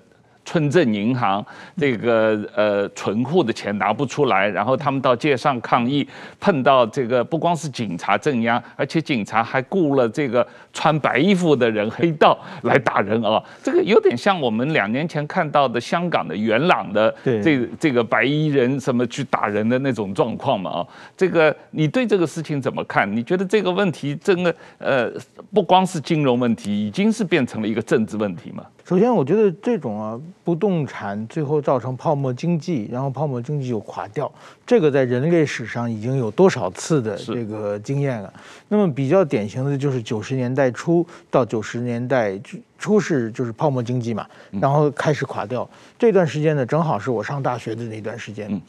[0.45, 1.45] 村镇银行
[1.77, 6.07] 这个呃存户的钱拿不出来，然后他们到街上抗议，
[6.41, 13.43] 碰到这个不光是警察镇压，而且警察还雇了这个穿白衣服的人黑道来打人啊！
[13.63, 20.87] 这个有点像我们两年前看到的香港的元朗的这这个白衣人什么去打人的那种状况嘛啊！
[21.17, 23.11] 这个你对这个事情怎么看？
[23.17, 25.11] 你觉得这个问题真的呃
[25.53, 28.65] 不光是金融问题，已经是变成了一个政治问题吗？
[28.85, 34.31] 首先，我觉得这种啊，不动产最后造成泡沫经济，然后泡沫经济又垮掉，
[34.66, 38.33] 这个在人类史上已经有多少次的这个经验了。
[38.68, 42.38] 那么比较典型的就是九十年代初到九十年代
[42.79, 45.68] 初是就是泡沫经济嘛，然后开始垮掉。
[45.99, 48.61] 这段时间呢，正好是我上大学的那段时间。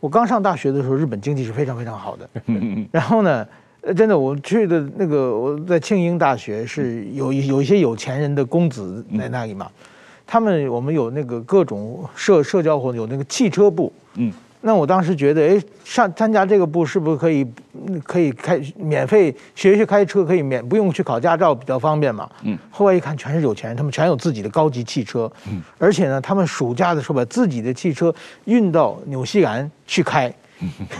[0.00, 2.28] 我刚上大学的时候，日本经济是非常非常好的。
[2.90, 3.46] 然后呢，
[3.84, 9.68] 呃，真的，我去的那个我在庆英大学是有有一些有钱人的公子在那里嘛，
[10.24, 17.44] 他们我们有那个各种社社交活动，有那个汽车部，嗯，那我当时觉得，哎，上参加这个部是不是可以
[18.04, 28.14] 可以开免费学学开车，可以免不用去考驾照，比较方便嘛，嗯，后来一看全是有钱人，他们全有自己的高级汽车，嗯，而且呢，他们暑假的时候把自己的汽车
[28.44, 30.32] 运到纽西兰去开。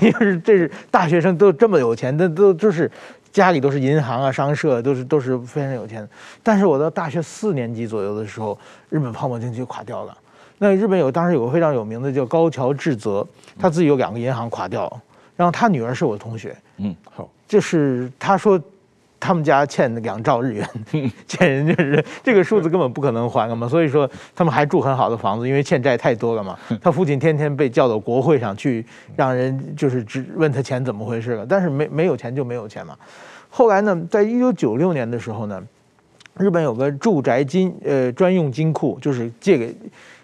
[0.00, 2.90] 因 为这是大学生都这么有钱，那都就是
[3.32, 6.08] 家里都是银行啊、商社，都是都是非常有钱。
[6.42, 8.58] 但是我到大学四年级左右的时候，
[8.90, 10.16] 日本泡沫经济就垮掉了。
[10.58, 13.26] 那日本有当时有个非常有名的叫高桥智则，
[13.58, 15.00] 他自己有两个银行垮掉，
[15.36, 18.60] 然后他女儿是我的同学，嗯，好，就是他说。
[19.22, 20.68] 他们家欠两兆日元，
[21.28, 26.58] 欠人家是这个数字根本不可能还了嘛，所以说他们还住很好的房子，因为欠债太多了嘛。
[26.82, 32.96] 他父亲天天被叫到国会上去，让人就是只问他钱怎么回事了，但是没没有钱就没有钱嘛。
[33.48, 35.62] 后来呢，在一九九六年的时候呢，
[36.38, 39.72] 日本有个住宅金呃专用金库，就是借给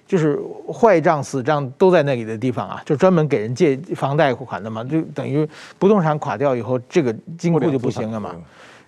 [0.09, 0.37] 就是
[0.73, 8.35] 坏账死账都在那里的地方啊，就专门给人借房贷款的嘛，就等于不动产垮掉以后，这个金库就不行了嘛。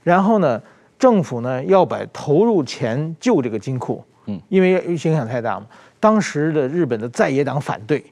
[0.03, 0.61] 然后呢，
[0.99, 5.67] 政府呢要把投入钱救这个金库，嗯，因为影响太大嘛。
[5.99, 8.03] 当时的日本的在野党反对，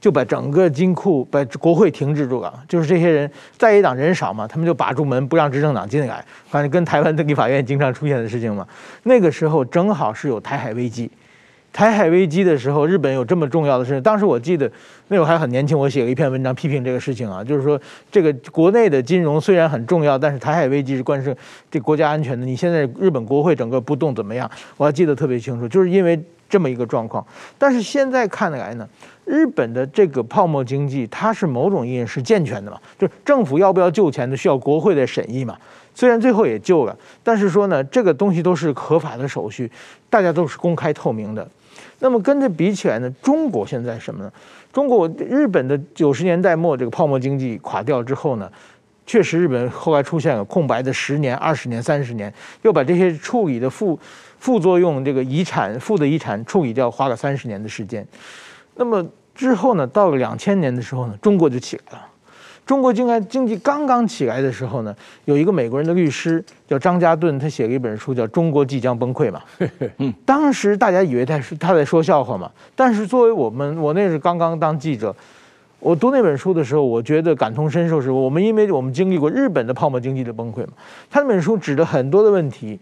[0.00, 2.64] 就把整个金库把国会停止住了。
[2.66, 8.66] 就是这些人在野党人少嘛，他们就把住门不让执政党进来，反正跟台湾的立法院经常出现的事情嘛。
[9.02, 11.10] 那个时候正好是有台海危机。
[11.72, 14.00] 台海危机的时候，日本有这么重要的事情。
[14.00, 14.70] 当时我记得
[15.08, 17.78] 那会儿还很年轻，我写了一篇文章批评这个事情啊，就是说
[18.10, 21.36] 这个国内的金融虽然很重要，但是台海危机是关涉
[21.70, 22.46] 这国家安全的。
[22.46, 24.50] 你现在日本国会整个不动怎么样？
[24.76, 27.24] 我还记得特别清楚，就是因为这么一个状况。
[27.58, 28.88] 但是现在看来呢，
[29.26, 35.54] 日本的这个泡沫经济，它是某种意义是健全的嘛，就是政府要不要救钱的需要国会的审议嘛。
[35.94, 39.70] 虽然最后也救了，但是说呢，这个东西都是合法的手续，
[40.08, 41.46] 大家都是公开透明的。
[42.00, 44.32] 那么跟这比起来呢，中国现在什么呢？
[44.74, 48.50] 中国日本的九十年代末这个泡沫经济垮掉之后呢，
[49.06, 53.96] 确实日本后来出现了空白的十年、二十年、三十年，又把这些处理的副
[54.40, 58.04] 副作用、这个遗产、负的遗产处理掉，花了三十年的时间。
[58.74, 62.06] 那么之后呢，到了两千年的时候呢，中国就起来了。
[62.66, 64.96] 中国经济经济刚刚起来的时候呢，
[65.26, 69.42] 有一个美国人的律师叫张家顿，他写了一本书叫《中国即将崩溃》嘛。
[70.24, 75.14] 当时大家以为他是他在说笑话嘛，但是作为我们，我那是刚刚当记者，
[75.78, 80.72] 我读那本书的时候，我觉得感同身受，是我们因为我们经历过日本的泡沫经济的崩溃嘛。
[81.10, 82.78] 他那本书指的很多的问题，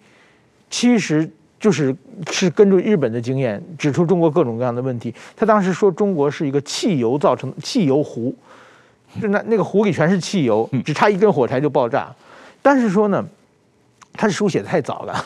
[0.70, 1.94] 其实就是
[2.30, 5.12] 是根据日本的经验指出中国各种各样的问题。
[5.36, 8.36] 他当时说中国是一个汽油造成的汽油湖，就
[9.20, 12.12] 那那个湖里全是汽油，只差一根火柴就爆炸。
[12.60, 13.24] 但是说呢，
[14.12, 15.24] 他的书写得太早了。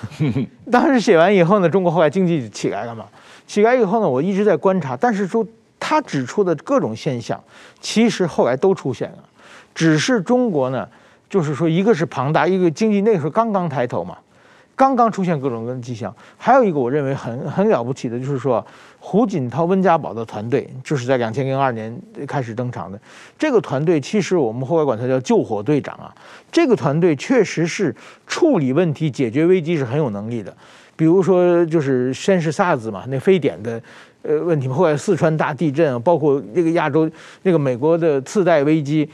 [0.70, 3.06] 当时写完以后呢，中国后来经济起来了嘛。
[3.46, 5.46] 起来以后呢，我一直在观察，但是说。
[5.78, 7.38] 他指出的各种现象，
[7.80, 9.18] 其实后来都出现了，
[9.72, 10.88] 只是中国呢，
[11.28, 14.16] 就是说，一个是庞大，一个经济那个时候刚刚抬头嘛，
[14.74, 16.12] 刚刚出现各种各样的迹象。
[16.36, 18.66] 还有一个我认为很很了不起的，就是说
[19.08, 23.00] 胡锦涛、温家宝的团队，就是在两千零二年开始登场的
[23.38, 26.12] 这个团队，其实我们后来管它叫救火队长啊。
[26.50, 27.94] 这个团队确实是
[28.26, 30.52] 处理问题、解决危机是很有能力的。
[30.96, 33.80] 比如说，就是先是 SARS 嘛，那非典的。
[34.22, 37.08] 呃，问题后来四川大地震啊，包括那个亚洲
[37.42, 39.08] 那个美国的次贷危机，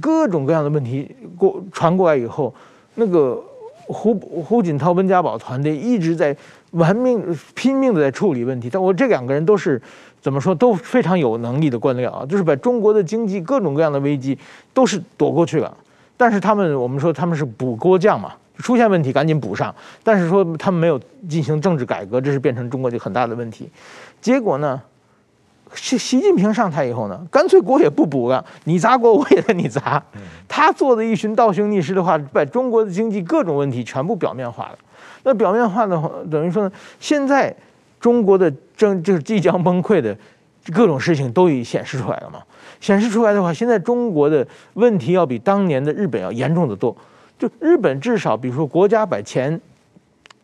[0.00, 2.52] 各种各样的问题过传过来以后，
[2.96, 3.40] 那个
[3.86, 6.36] 胡胡锦涛、温家宝团队一直在
[6.74, 8.70] 玩命拼命的在处理问题。
[8.70, 9.80] 但我这两个人都是
[10.20, 14.38] 怎么说都非常有能力的官僚啊，就是把中国的经济各种各样的危机
[14.72, 15.76] 都是躲过去了。
[16.16, 19.74] 但是他们我们说他们是补锅匠嘛，出现问题赶紧补上。
[20.02, 23.68] 但是说他们没有进行政治改革，这是变成中国就很大的问题。
[24.20, 24.80] 结果呢，
[25.74, 30.02] 习习近平上台以后呢，干脆国也不补了，你砸国我也跟你砸。
[30.48, 34.78] 他做的一群倒行逆施的话，把中国的经济各种问题全部表面化了。
[35.24, 37.54] 那表面化的话，等于说呢，现在
[37.98, 40.16] 中国的正就是即将崩溃的
[40.72, 42.40] 各种事情都已显示出来了嘛。
[42.80, 46.94] 显示出来的话，现在中国的问题要比当年的日本要严重的多。
[47.38, 49.58] 就日本至少，比如说国家把钱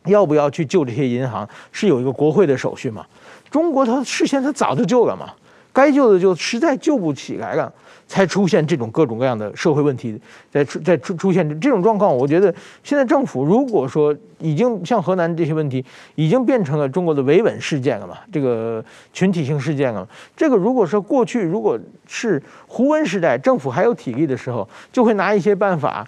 [0.07, 3.05] 要不要去救这些银行，是有一个国会的手续嘛。
[3.51, 5.31] 中国它事先它早就救了嘛，
[5.73, 7.73] 该救的就实在救不起来了，
[8.07, 12.15] 才出现这种各种各样的社会问题，在出在出出现这种状况。
[12.15, 15.85] 我觉得现在政府如果说已经像河南这些问题
[16.15, 26.07] 已经变成了中国的维稳事件了嘛，这个群体性事件了，这个如果说过去如果是胡温时代政府还有体力的时候，就会拿一些办法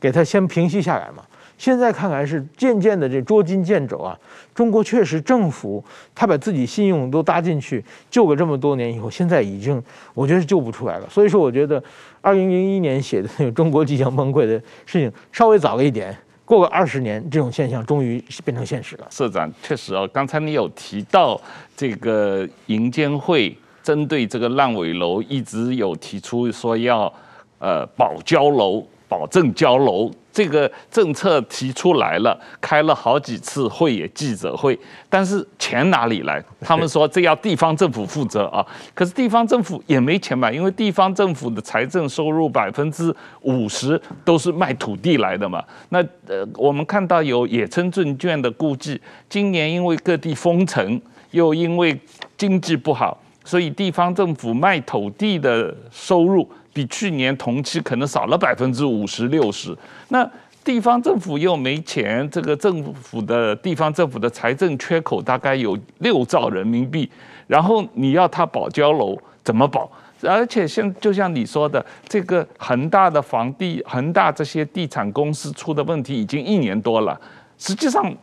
[0.00, 1.22] 给它先平息下来嘛。
[1.60, 4.18] 现在看来是渐渐的这捉襟见肘啊！
[4.54, 9.80] 中国确实政府他把自己信用都搭进去，救了这么多年以后，现在已经
[10.14, 11.06] 我觉得是救不出来了。
[11.10, 11.82] 所以说，我觉得
[12.22, 19.06] 二零零一年写的那个中国即将崩溃的事情稍微早了一点，过个二十年，这种现象终于变成现实了。
[19.10, 21.38] 社长确实哦，刚才你有提到
[21.76, 27.12] 这个银监会针对这个烂尾楼一直有提出说要
[27.58, 28.82] 呃保交楼。
[29.10, 36.42] 保证交楼这个政策提出来了，开了好几次会也记者会，但是钱哪里来？
[36.60, 38.64] 他们说这要地方政府负责啊，
[38.94, 45.64] 可是地方政府也没钱买，因为地方政府的财政收入百分之五十都是卖土地来的嘛。
[45.88, 51.00] 那呃，我们看到有野村证券的估计，今年因为各地封城，
[51.32, 51.98] 又因为
[52.36, 56.48] 经济不好，所以地方政府卖土地的收入。
[56.72, 59.76] 比去年同期可能少了百分之五十六十，
[60.08, 60.28] 那
[60.62, 67.10] 地方政府又没钱，这个政府的地方政府的财政缺口大概有六兆人民币，
[67.46, 69.90] 然后你要他保交楼怎么保？
[70.22, 77.20] 而且像就像你说的，这个恒大的房地，恒大这些地产公司出的问题已经一年多了，
[77.58, 78.14] 实际上。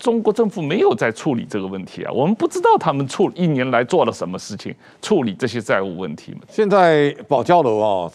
[0.00, 6.34] 中国政府没有在处理这个问题啊，我们不知道他们处一年来做了什么事情处理这些债务问题。
[6.48, 8.10] 现在保交楼啊，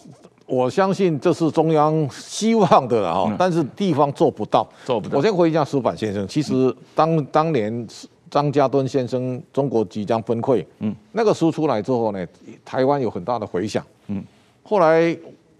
[0.46, 5.16] 我相信这是中央希望的啊，但是地方做不到，做不到。
[5.16, 7.86] 我先回一下矢板先生，其实当当年
[8.28, 12.26] 张家敦先生《中国即将崩溃》嗯，那个书出来之后呢，
[12.64, 14.20] 台湾有很大的回响，嗯，
[14.64, 15.16] 后来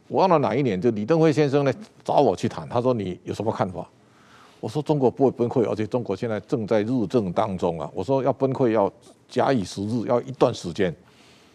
[0.08, 3.88] 我忘了哪一年，就李登辉先生呢找我去谈，他说你有什么看法？
[4.58, 7.88] 我说中国不会崩溃，而且中国现在正在日正当中啊！
[7.94, 8.90] 我说要崩溃要
[9.28, 10.94] 假以时日，要一段时间。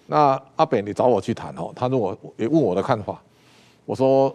[0.05, 3.21] 那阿扁，你找我去谈哦，他说我也问我的看法。
[3.85, 4.33] 我说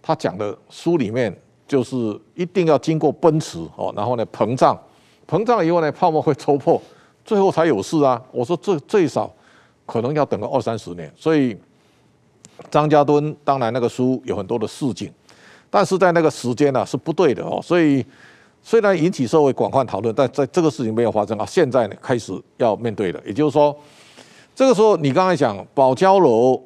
[0.00, 1.34] 他讲的书里面
[1.66, 4.78] 就是一定要经过奔驰哦，然后呢膨胀，
[5.28, 6.80] 膨胀以后呢泡沫会戳破，
[7.24, 8.22] 最后才有事啊！
[8.30, 9.30] 我说这最少
[9.84, 11.12] 可能要等个二三十年。
[11.16, 11.56] 所以
[12.70, 15.12] 张家敦当然那个书有很多的市井。
[15.74, 18.06] 但是在那个时间呢、啊、是不对的哦，所以
[18.62, 23.20] 虽然引起社会广泛讨论，但在这个事情没有发生啊，现在呢开始要面对了。
[23.26, 23.76] 也就是说，
[24.54, 26.62] 这个时候你刚才讲保交楼，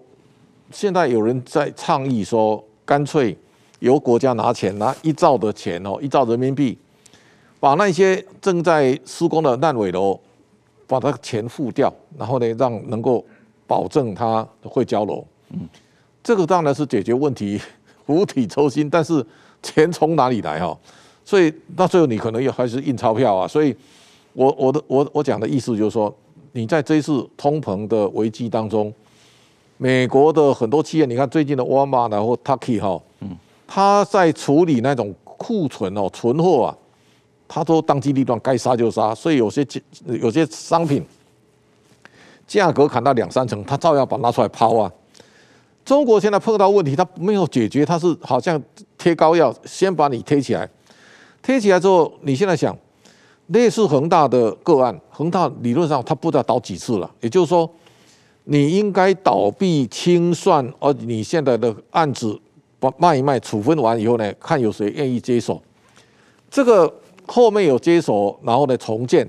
[0.70, 3.34] 现在有人在倡议说，干脆
[3.78, 6.76] 由国家拿钱，拿一兆的钱哦，一兆人民币，
[7.59, 10.20] 把那些正在施工的烂尾楼，
[10.86, 13.24] 把它钱付掉，然后呢让能够
[13.66, 15.26] 保证它会交楼。
[15.48, 15.66] 嗯，
[16.22, 17.59] 这个当然是解决问题，
[18.09, 19.22] 釜底抽薪，但是
[19.62, 20.74] 钱从哪里来哈？
[21.26, 23.46] 所以到最后你可能也还是印钞票啊。
[23.46, 23.76] 所以
[24.32, 26.12] 我我的我我讲的意思就是说，
[26.52, 28.90] 你在这一次通膨的危机当中，
[29.76, 33.36] 美国的很多企业，你看最近的沃尔玛然后 turkey 哈，嗯，
[33.66, 36.76] 他在处理那种库存哦存货啊。
[37.50, 39.66] 他都当机立断，该杀就杀，所以有些
[40.04, 41.02] 有些商品
[42.46, 44.92] 价格砍到两三成，他照样把它拿出来抛啊。
[45.89, 48.62] 中国现在碰到问题，他没有解决，他是好像
[48.99, 50.68] 贴膏药，先把你贴起来，
[51.43, 52.76] 贴起来之后，你现在想，
[53.47, 57.66] 类似恒大的个案，恒大理论上他不知道倒几次了，也就是说，
[58.45, 62.39] 你应该倒闭清算，而你现在的案子
[62.78, 65.59] 把卖一卖，处分完以后呢，看有谁愿意接手，
[66.51, 66.93] 这个。
[67.30, 69.28] 后面有接手，然后呢重建，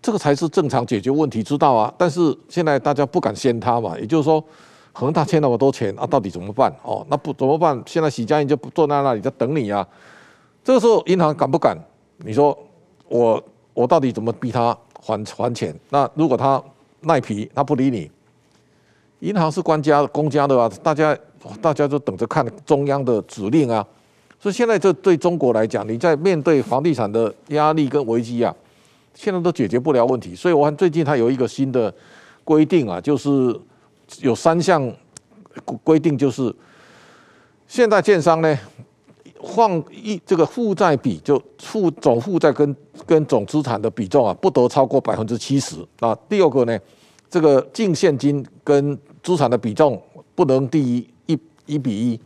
[0.00, 1.94] 这个才是正常解决问题之道啊！
[1.96, 4.42] 但是现在大家不敢掀它嘛，也就是说，
[4.92, 6.70] 恒大欠那么多钱啊，到底怎么办？
[6.82, 7.82] 哦，那不怎么办？
[7.86, 9.86] 现在许家印就坐在那里在等你啊。
[10.62, 11.76] 这个时候银行敢不敢？
[12.18, 12.56] 你说
[13.08, 13.42] 我
[13.74, 15.74] 我到底怎么逼他还还钱？
[15.90, 16.62] 那如果他
[17.00, 18.10] 赖皮，他不理你，
[19.20, 21.16] 银行是官家公家的啊，大家
[21.60, 23.84] 大家都等着看中央的指令啊。
[24.38, 28.54] 所以现在这对中国来讲，你在面对房地产的压力跟危机啊，
[29.14, 30.34] 现在都解决不了问题。
[30.34, 31.92] 所以我看最近他有一个新的
[32.44, 33.58] 规定啊，就是
[34.20, 34.92] 有三项
[35.82, 36.54] 规定，就是
[37.66, 38.58] 现在建商呢
[39.44, 46.16] 放一这个负债比就负总负债跟跟总资产的比重啊，不得超过百分之七十啊。
[46.28, 46.78] 第二个呢，
[47.28, 50.00] 这个净现金跟资产的比重
[50.34, 52.20] 不能低于一一比一。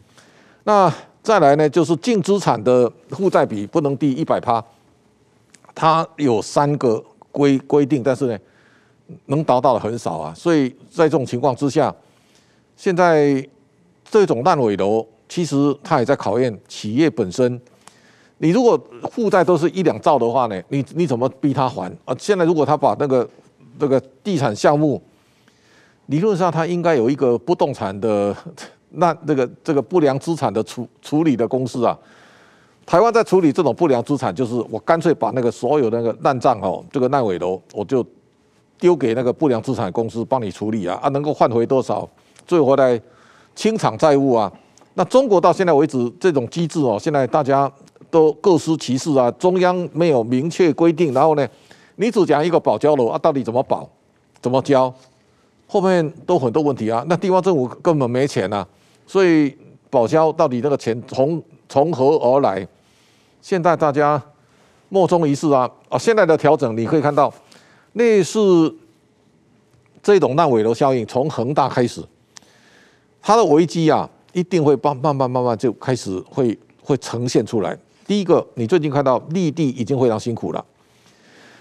[0.64, 4.62] 那再来呢，就是净资产的负债比不能低一百趴，
[5.74, 8.38] 它有三个规规定，但是呢，
[9.26, 10.34] 能达到的很少啊。
[10.34, 11.94] 所以在这种情况之下，
[12.76, 13.46] 现在
[14.04, 17.60] 这种烂尾楼，其实它也在考验企业本身。
[18.38, 18.78] 你如果
[19.10, 22.14] 负债都是一两兆的话呢，你你怎么逼他还啊？
[22.18, 23.28] 现在如果他把那个
[23.78, 25.02] 那个地产项目，
[26.06, 28.36] 理论上他应该有一个不动产的。
[28.98, 31.98] 那这个这个不良资产的处处理的公司啊，
[32.86, 38.06] 台湾在处理这种不良资产，就是我干脆把那个所有那个烂账哦，这个烂尾楼，我就
[38.78, 42.08] 丢给那个不良资产公司帮你处理啊，啊，能够换回多少，
[42.46, 43.00] 最后来
[43.54, 44.52] 清偿债务啊。
[44.94, 47.70] 那中国到现在为止这种机制哦，现在大家
[48.10, 51.46] 都各司其事啊，中央没有明确规定，然后呢，
[51.96, 53.88] 你只讲一个保交楼啊，到底怎么保，
[54.40, 54.92] 怎么交，
[55.66, 57.04] 后面都很多问题啊。
[57.08, 58.66] 那地方政府根本没钱啊。
[59.06, 59.56] 所以
[59.88, 62.66] 保交到底那个钱从从何而来？
[63.40, 64.20] 现在大家
[64.88, 65.70] 莫衷一是啊！
[65.88, 67.32] 啊，现在的调整你可以看到，
[67.96, 68.74] 类似
[70.02, 72.02] 这种烂尾楼效应，从恒大开始，
[73.22, 77.76] 它的危机啊，一定会慢慢慢慢慢就开始会会呈现出来。
[78.06, 80.62] 第一个，你最近看到绿地已经非常辛苦了，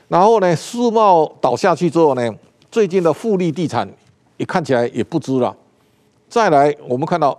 [0.10, 2.30] 然后呢，世贸倒下去之后呢，
[2.70, 3.90] 最近的富力地产
[4.36, 5.56] 也看起来也不支了。
[6.28, 7.38] 再来，我们看到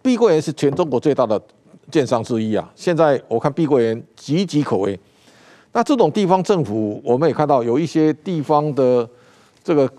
[0.00, 1.40] 碧桂园是全中国最大的
[1.90, 2.72] 建商之一啊。
[2.74, 4.98] 现在我看碧桂园岌岌可危。
[5.72, 9.08] 那这种地方政府，我们也看到有一些地方的
[9.62, 9.90] 这个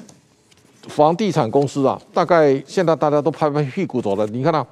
[0.88, 4.26] 房地产公司啊，大概现在大家都拍拍屁股走了。
[4.28, 4.65] 你看到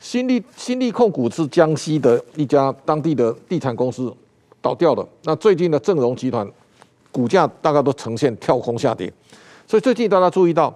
[0.00, 4.14] 新力新力控股是江西的一家当地的地产公司
[4.60, 5.06] 倒掉了。
[5.24, 6.48] 那最近的正荣集团
[7.12, 9.12] 股价大概都呈现跳空下跌，
[9.66, 10.74] 所以最近大家注意到。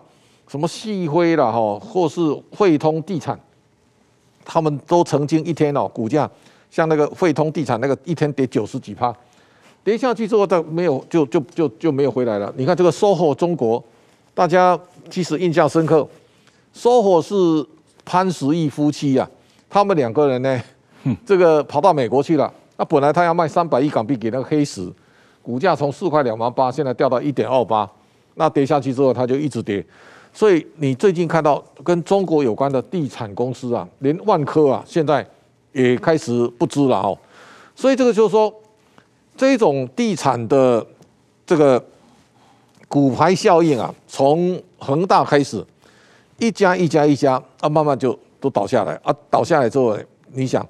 [0.50, 2.20] 什么细辉了哈，或是
[2.56, 3.38] 汇通地产，
[4.46, 6.26] 他们都曾经一天哦，股价
[6.70, 9.14] 像那个汇通地产那个一天跌九十几趴，
[9.84, 12.52] 跌下去之后，它没有就就就就没有回来了。
[12.56, 13.82] 你看这个 SOHO 中国，
[14.34, 16.06] 大家其实印象深刻
[16.74, 17.66] ，SOHO 是
[18.04, 20.62] 潘石屹夫妻呀、啊，他们两个人呢，
[21.24, 22.52] 这个跑到美国去了。
[22.76, 24.88] 那本来他要卖三百亿港币给那个黑石，
[25.42, 27.90] 股价从四块两毛八，现在掉到一点二八，
[28.34, 29.84] 那跌下去之后，它就一直跌。
[30.32, 35.26] 所以你最近看到跟中国有关的地产公司啊，连万科啊，现在
[35.72, 37.18] 也开始不知了哦。
[37.74, 38.52] 所以这个就是说，
[39.38, 40.84] 这种地产的
[41.46, 41.82] 这个
[42.88, 45.64] 骨牌效应啊，从恒大开始，
[46.38, 49.14] 一家一家一家啊，慢慢就都倒下来啊。
[49.30, 49.96] 倒下来之后，
[50.32, 50.66] 你想，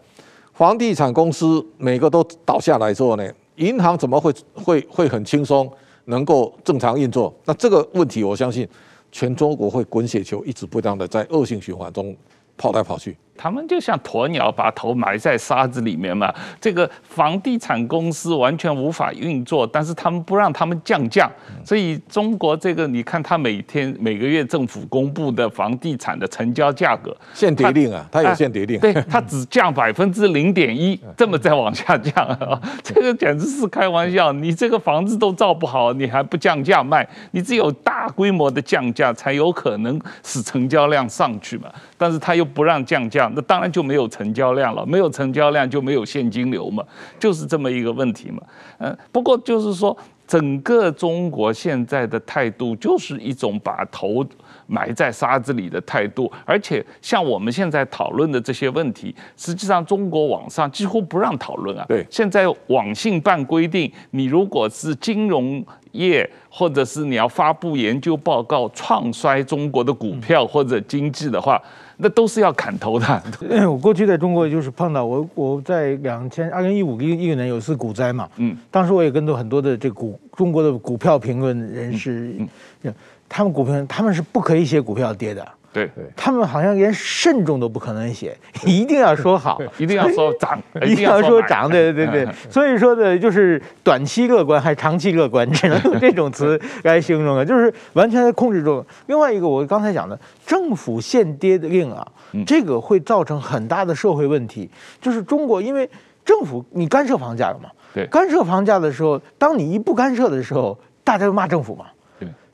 [0.53, 5.69] 房地产公司每个都倒下来之后呢，银行怎么会会会很轻松
[6.05, 7.35] 能够正常运作？
[7.47, 8.69] 那这个问题，我相信。
[9.11, 12.15] 全中国会滚雪球，一直不断的在恶性循环中
[12.59, 13.17] 跑来跑去。
[13.39, 16.35] 他们就像鸵鸟把头埋在沙子里面嘛。
[16.61, 21.31] 这个房地产公司完全无法运作，但是他们不让他们降价，
[21.65, 34.33] 所以中国这个你看，他每天每个月政府公布的房地产的成交价格限跌令啊，它有限跌令，对，它只降百分之零点一，这么再往下降啊，这个简直是开玩笑。
[34.33, 37.09] 你这个房子都造不好，你还不降价卖？
[37.31, 41.69] 你只有大规模的降价，才有可能使成交量上去嘛。
[41.97, 43.28] 但是他又不让降价。
[43.35, 46.85] 那当然就没有成交量了，没有成交量就没有现金流嘛，
[47.19, 48.43] 就是这么一个问题嘛。
[48.79, 54.25] 嗯，不过就是说，整个中国现在的态度就是一种把头
[54.67, 61.85] 埋在沙子里的态度，而且像我们现在讨论的这些问题，实际上中国网上几乎不让讨论啊。
[61.89, 71.61] 对，现在网信办规定，你如果是金融业，或者是你要发布研究报告，创衰中国的股票或者经济的话。
[72.01, 73.23] 那都是要砍头的。
[73.69, 82.35] 我过去在中国就是碰到我，我在两千二零一五一一个年有一次股灾嘛，嗯，当时我也跟着很多的这股中国的股票评论人士，
[82.83, 82.95] 嗯，
[83.29, 85.47] 他们股票他们是不可以写股票跌的。
[85.73, 92.35] 对，对他们好像连慎重都不可能写，一定要说好，一定要说涨，一定要说涨， 对对对对。
[92.51, 98.85] 所以说呢，就是短期乐观还是长期乐观，只能用这种词来形容了，就是完全在控制住。
[99.07, 102.07] 另外一个，我刚才讲的政府限跌的令啊，
[102.47, 104.69] 这个会造成很大的社会问题。
[105.01, 105.89] 就是中国因为
[106.25, 111.87] 政府你干涉房价了嘛，对，干涉房价的时候，当你一不干涉的时候，大家就骂政府嘛。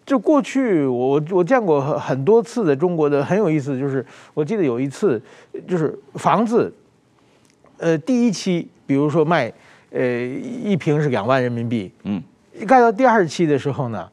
[0.07, 5.21] 就过去我我见过很很多次的中国的很有意思，就是我记得有一次，
[5.67, 6.73] 就是房子，
[7.79, 9.51] 呃，第一期比如说卖，
[9.91, 12.23] 呃，一平是两万人民币，嗯，
[12.67, 14.07] 盖到第二期的时候呢，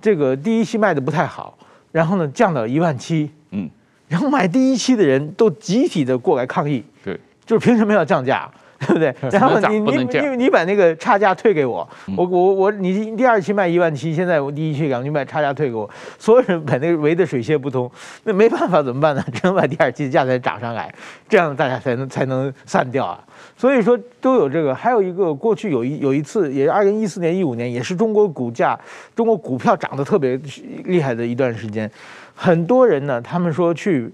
[0.00, 1.58] 这个第一期卖的不太好，
[1.92, 3.68] 然后呢降到一万七，嗯，
[4.08, 8.50] 然后买第一期的人都集体的过来抗议，对，就是凭什么要降价？
[8.80, 9.14] 对不对？
[9.30, 17.90] 然后你你你你把那个差价退给我，我我我你第二期卖一万七，现在我第一期两你把差价退给我，所有人把那个围得水泄不通，
[18.24, 19.24] 那没办法怎么办呢？
[19.32, 20.94] 只能把第二期的价钱涨上来，
[21.28, 23.18] 这样大家才能才能散掉啊。
[23.56, 28.78] 所以说都有这个，还有一个过去有一有一次，也是二零一四年一五年，也是中国股价
[29.14, 30.38] 中国股票涨得特别
[30.84, 31.90] 厉害的一段时间，
[32.34, 34.12] 很多人呢，他们说去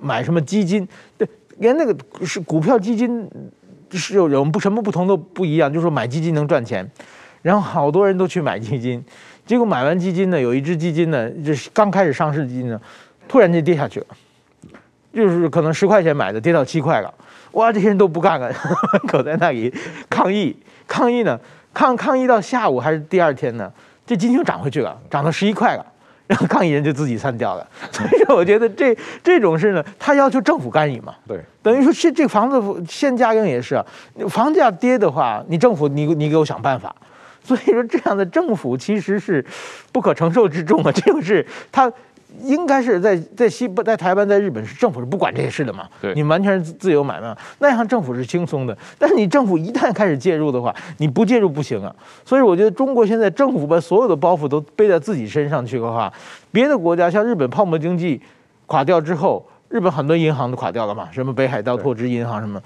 [0.00, 0.86] 买什么基金，
[1.16, 1.26] 对，
[1.58, 1.96] 连那个
[2.26, 3.26] 是股票基金。
[3.98, 6.88] 是有人不什么不同都不一样，就是说买基金能赚钱，
[7.42, 9.04] 然后好多人都去买基金，
[9.44, 12.80] 结果买完基金呢，有一只基金呢，就是刚开始上市基金呢，
[13.28, 14.06] 突然间跌下去了，
[15.12, 17.12] 就是可能十块钱买的跌到七块了，
[17.52, 18.52] 哇，这些人都不干了，
[19.08, 19.72] 狗在那里
[20.08, 21.38] 抗议抗议呢，
[21.74, 23.70] 抗抗议到下午还是第二天呢，
[24.06, 25.86] 这基金又涨回去了，涨到十一块了。
[26.32, 33.84] 然后抗议人就自己散掉了， 所以说我觉得这这种事呢，他要求政府干预嘛，对，等于说这这房子限价令也是啊，
[34.30, 36.96] 房价跌的话，你政府你你给我想办法，
[37.44, 39.44] 所以说这样的政府其实是
[39.92, 41.92] 不可承受之重啊，这种事他。
[42.42, 45.88] 应该是在在西在台湾在日本是政府是不管这些事的嘛？
[46.00, 48.76] 对，你完全是自由买卖，那样政府是轻松的。
[48.98, 51.94] 但是你政府一旦开始介入的话，你不介入不行啊。
[52.24, 56.12] 所以我觉得中国现在政府把所有的包袱都背在自己身上去的话，
[56.50, 58.20] 别的国家像日本泡沫经济
[58.66, 62.60] 垮掉之后，日本很多银行都垮掉了嘛，什么北海道拓殖银行什么。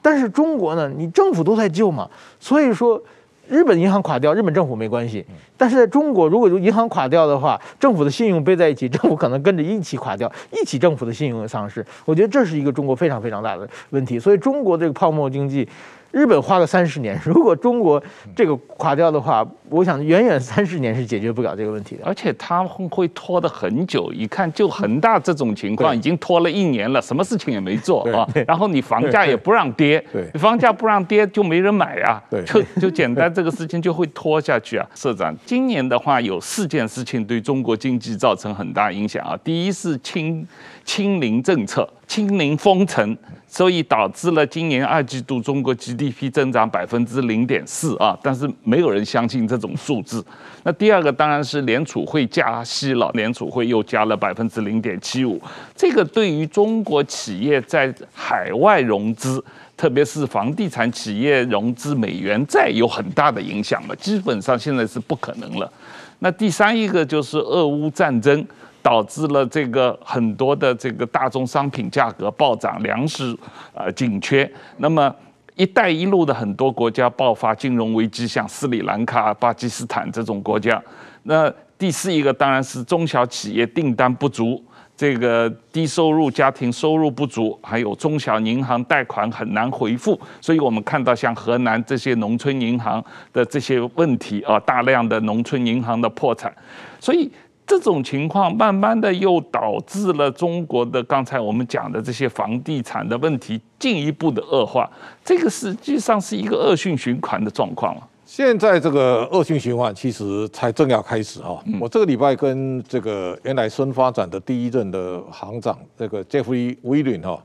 [0.00, 3.02] 但是中国呢，你政府都在救嘛，所以说。
[3.48, 5.24] 日本银行垮掉，日本政府没关系。
[5.56, 11.84] 但是在中国，如果银行垮掉的话，政府的信用背在一起，政府可能跟着一起垮掉，一起政府的信用丧失。
[12.04, 14.18] 我觉得这是一个中国非常非常大的问题。
[14.18, 15.68] 所以中国这个泡沫经济。
[16.14, 18.00] 日本花了三十年， 如果中国
[18.36, 22.02] 这个垮掉的话，我想远远三十年是解决不了这个问题的。
[22.04, 28.24] 而且他们会拖得很久，一看就恒大这种情况已经拖了一年了，什么事情也没做啊。
[28.46, 30.02] 然后你房价也不让跌，
[30.32, 34.86] 你房价不让跌就没人买呀，就就简单这个事情就会拖下去啊。
[34.94, 39.36] 社长，今年的话有四件事情对中国经济造成很大影响啊。
[39.42, 40.46] 第一是清
[40.84, 43.16] 清零政策，清零封城。
[43.54, 50.24] 所以导致了今年二季度中国 GDP 增长百分之零点四啊，但是没有人相信这种数字。
[50.64, 55.40] 那第二个当然是联储会加息了，联储会又加了百分之零点七五，
[55.76, 59.40] 这个对于中国企业在海外融资，
[59.76, 65.72] 特别是房地产企业融资美元债有很大的影响了，基本上现在是不可能了。
[66.18, 68.44] 那第三一个就是俄乌战争。
[68.84, 73.34] 导致了这个很多的这个大宗商品价格暴涨，粮食
[73.72, 74.48] 呃紧缺。
[74.76, 75.10] 那么
[75.56, 80.82] “一带一路”的很多国家爆发金融危机，像斯里兰卡、巴基斯坦这种国家。
[81.22, 84.62] 那第四一个当然是中小企业订单不足，
[84.94, 96.54] 这个低收入家庭收入不足，还有中小银行贷款很难回复，所以我们看到像河南这些农村银行的这些问题啊，大量的农村银行的破产，
[97.00, 97.30] 所以
[97.66, 104.90] 这种情况慢慢的又导致了中国的刚才我们讲的这些房地产的问题进一步的恶化，
[105.24, 107.96] 这个实际上是一个恶性循环的状况。
[108.26, 111.62] 现在这个恶性循环其实才正要开始哈。
[111.78, 117.42] 我这个礼拜跟这个原来深发展的第一任的行长这个 Jeffrey Williams 哈，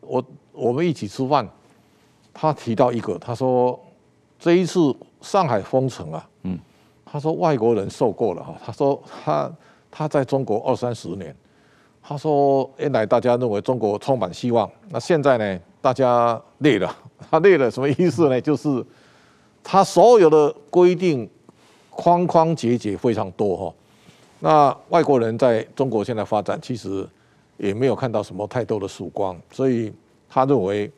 [0.00, 1.48] 我我们一起吃饭，
[2.32, 3.78] 他提到一个，他说
[4.38, 6.28] 这一次上海封城啊，
[7.14, 9.52] 他说外国人受够了哈，他说他
[9.88, 11.32] 他在中国二三十年，
[12.02, 16.92] 他说原来大家认为中国充满希望，那现在呢大家累了，
[17.30, 18.40] 他累了什么意思呢？
[18.40, 18.84] 就是。
[19.66, 21.26] 他所有的规定
[21.88, 23.74] 框框结节非常多哈，
[24.40, 27.08] 那外国人在中国现在发展，其实
[27.56, 29.90] 也没有看到什么太多的曙光，所以
[30.28, 30.90] 他认为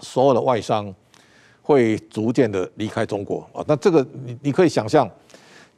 [0.00, 0.92] 所有的外商
[1.62, 3.64] 会逐渐的离开中国啊。
[3.66, 5.08] 那这个你你可以想象，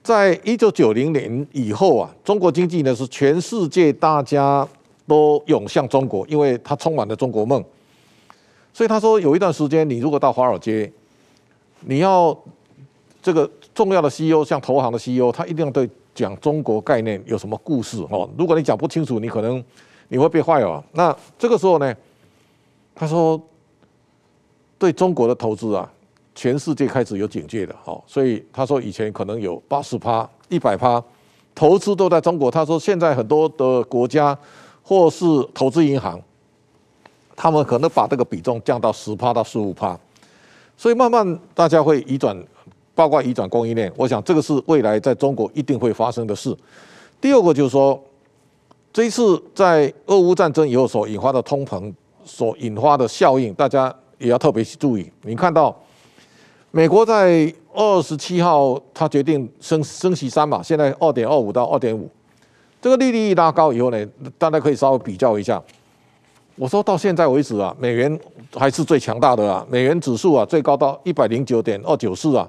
[0.03, 4.67] 在一九九零年以后啊，中国经济呢是全世界大家
[5.07, 7.65] 都涌向中国，因为它充满了中国梦。
[8.73, 10.93] 所以他说有一段时间，你如果到华尔街。
[11.87, 12.35] 你要
[13.23, 18.27] 这个重要的 CEO，像投行的 CEO，他一定要对讲中国概念有什么故事哦。
[18.39, 19.63] 如果你讲不清楚，你可能
[20.09, 20.83] 你会被坏哦。
[20.93, 21.95] 那这个时候呢，
[22.95, 23.39] 他说
[24.85, 25.91] 对中国的投资啊，
[26.35, 27.75] 全世界开始有警戒的。
[27.83, 31.03] 好，所以他说以前可能有八十趴、一百趴
[31.55, 32.51] 投资都在中国。
[32.51, 34.39] 他说现在很多的国家
[34.83, 35.25] 或是
[35.55, 36.21] 投资银行，
[37.35, 39.99] 他们可能把这个比重降到十趴到十五趴。
[40.77, 42.37] 所以慢慢大家会移转，
[42.95, 46.55] 包括移转供应链，我想这个是未来在中国一定会发生的事。
[47.23, 47.99] 第二个就是说，
[48.93, 51.91] 这一次在俄乌战争以后所引发的通膨
[52.23, 55.11] 所引发的效应，大家也要特别去注意。
[55.23, 55.75] 你看到
[56.71, 62.09] 美国在二十七号，他决定升升息三码，现在二点二五到二点五，
[62.81, 64.07] 这个利率一拉高以后呢，
[64.39, 65.63] 大家可以稍微比较一下。
[66.57, 68.21] 我说到现在为止啊，美元
[68.55, 72.49] 还是最强大的啊，美元指数啊最高到一百零九点二九四啊，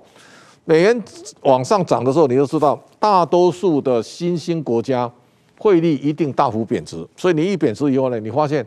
[0.63, 1.03] 美元
[1.41, 5.11] 往上涨的时候，你就知道大多数的新兴国家
[5.57, 8.63] 汇率一定大幅贬值，所以你一贬值以后呢，你发现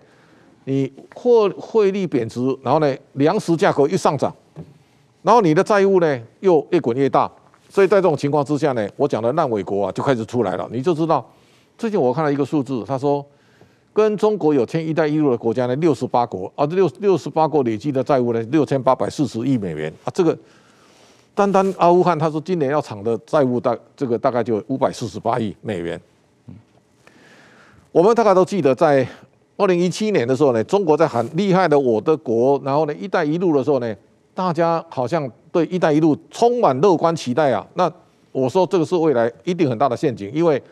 [0.65, 4.35] 你货汇率贬值，然后呢粮食价格一上涨，
[5.23, 7.31] 然后你的债务呢又越滚越大，
[7.69, 11.25] 所以在这种情况之下呢，我讲的烂尾国啊就开始出来了，你就知道
[11.77, 13.25] 最近我看到一个数字，他说。
[13.95, 20.13] 跟中国有签“一带一路”的国家呢，六十八国啊，这六六十八国累计的债务呢，六千八百四十亿美元啊。
[20.15, 20.39] 这个
[21.35, 26.01] 单单阿富汗，他说今年要偿的债务大，这个大概就五百四十八亿美元。
[27.91, 29.05] 我们大概都记得，在
[29.59, 33.95] 二零一七年的时候呢，中国在很厉害的我的国，然后呢“一带一路”的时候呢，
[34.33, 37.67] 大家好像对“一带一路”充满乐观期待啊。
[37.75, 37.93] 那
[38.33, 40.63] 我说这个是未来一定很大的陷阱，因为。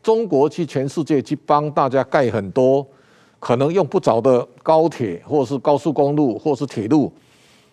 [0.00, 2.86] 中国去全世界去帮大家盖很多
[3.40, 7.12] 可能用不着的高铁，或者是高速公路，或者是铁路，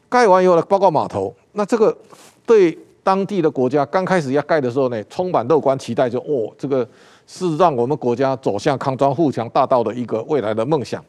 [0.10, 1.96] 盖完以后呢，包括码头，那这个
[2.44, 6.86] 对当地的国家刚开始要盖的时候呢，充满乐观期待就，就哦，这个
[7.28, 11.04] 是让我们国家走向康庄富强大道的一个未来的梦想。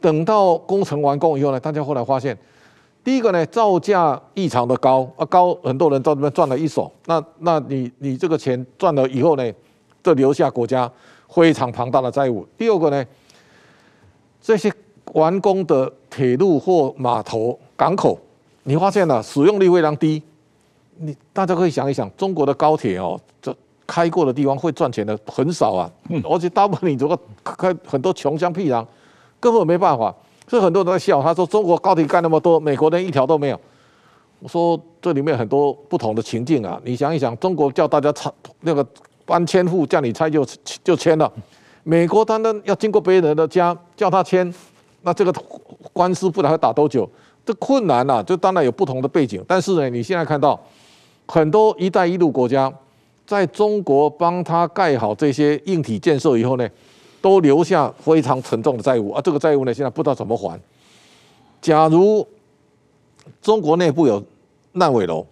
[0.00, 2.36] 等到工程完工以后呢，大家后来发现，
[3.04, 9.52] 第一个呢，造价异常的高啊，高很多人在这边赚了一手，那那你你这个钱赚了以后呢？
[10.04, 10.90] 这留下国家
[11.28, 12.44] 非常庞大的债务。
[12.58, 13.06] 第二个呢，
[14.40, 14.72] 这些
[15.12, 18.18] 完工的铁路或码头、港口，
[18.64, 20.20] 你发现了使用率非常低。
[20.96, 25.90] 你大家可以想一想，中国的高铁哦，这开过的地方会赚钱的很少啊。
[26.24, 28.84] 而且大部分你如果开很多穷乡僻壤，
[29.38, 30.14] 根本没办法。
[30.48, 33.60] 所以很多人都在笑，他说中国高铁盖那么多，美国连一条都没有。
[34.40, 38.30] 我说这里面很多不同的情境啊，你想一想，中国叫大家拆
[38.60, 38.86] 那个。
[39.24, 40.44] 搬迁户叫你拆就
[40.82, 41.32] 就迁了，
[41.84, 44.52] 美国单单要经过别人的家叫他迁，
[45.02, 45.32] 那这个
[45.92, 47.08] 官司不知道会打多久？
[47.46, 49.42] 这困难呐、啊，就当然有不同的背景。
[49.46, 50.58] 但是呢，你现在看到
[51.28, 52.70] 很多“一带一路”国家
[53.32, 56.68] 在中国帮他盖好这些硬体建设以后呢，
[57.22, 59.22] 都留下非常沉重的债务啊。
[59.24, 60.60] 这个债务呢，现在不知道怎么还。
[61.62, 62.26] 假如
[63.40, 64.22] 中国内部有
[64.72, 65.24] 烂尾楼，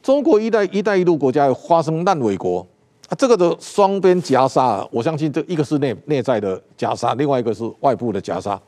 [0.00, 2.64] 中国“一带一带一路”国家有发生烂尾国
[3.08, 3.10] 啊。
[3.18, 8.60] 这个的双边夹杀，我相信这一个是内内在的夹杀，另外一个是外部的夹杀。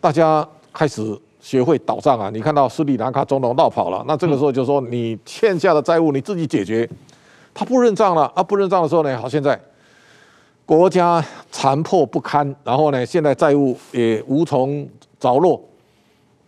[0.00, 2.30] 大家开始学会倒账啊！
[2.32, 6.88] 你看到斯里兰卡总统闹跑了，那这个时候就说你欠下的债务你自己解决。
[7.54, 8.42] 他不认账了啊！
[8.42, 9.58] 不认账的时候呢，好，现在
[10.66, 14.86] 国家残破不堪，然后呢，现在债务也无从
[15.20, 15.62] 着落，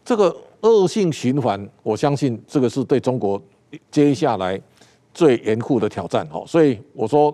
[0.05, 3.41] 这个恶性循环，我相信这个是对中国
[3.91, 4.61] 接下来
[5.15, 6.27] 最严酷的挑战。
[6.33, 7.33] 哦，所以我说，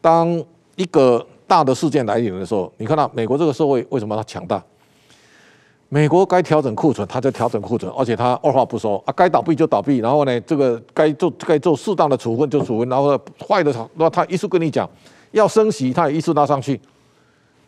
[0.00, 0.28] 当
[0.76, 4.62] 一个大的事件来临的时候，你看到美国这个社会为什么它强大？
[5.92, 14.88] 美国该调整库存，它就调整库存，而且它二话不说啊，该倒闭就倒闭，然后呢，这个该做该做适当的处分就处分，然后坏的那他一直跟你讲
[15.32, 16.80] 要升息，他也一直拉上去。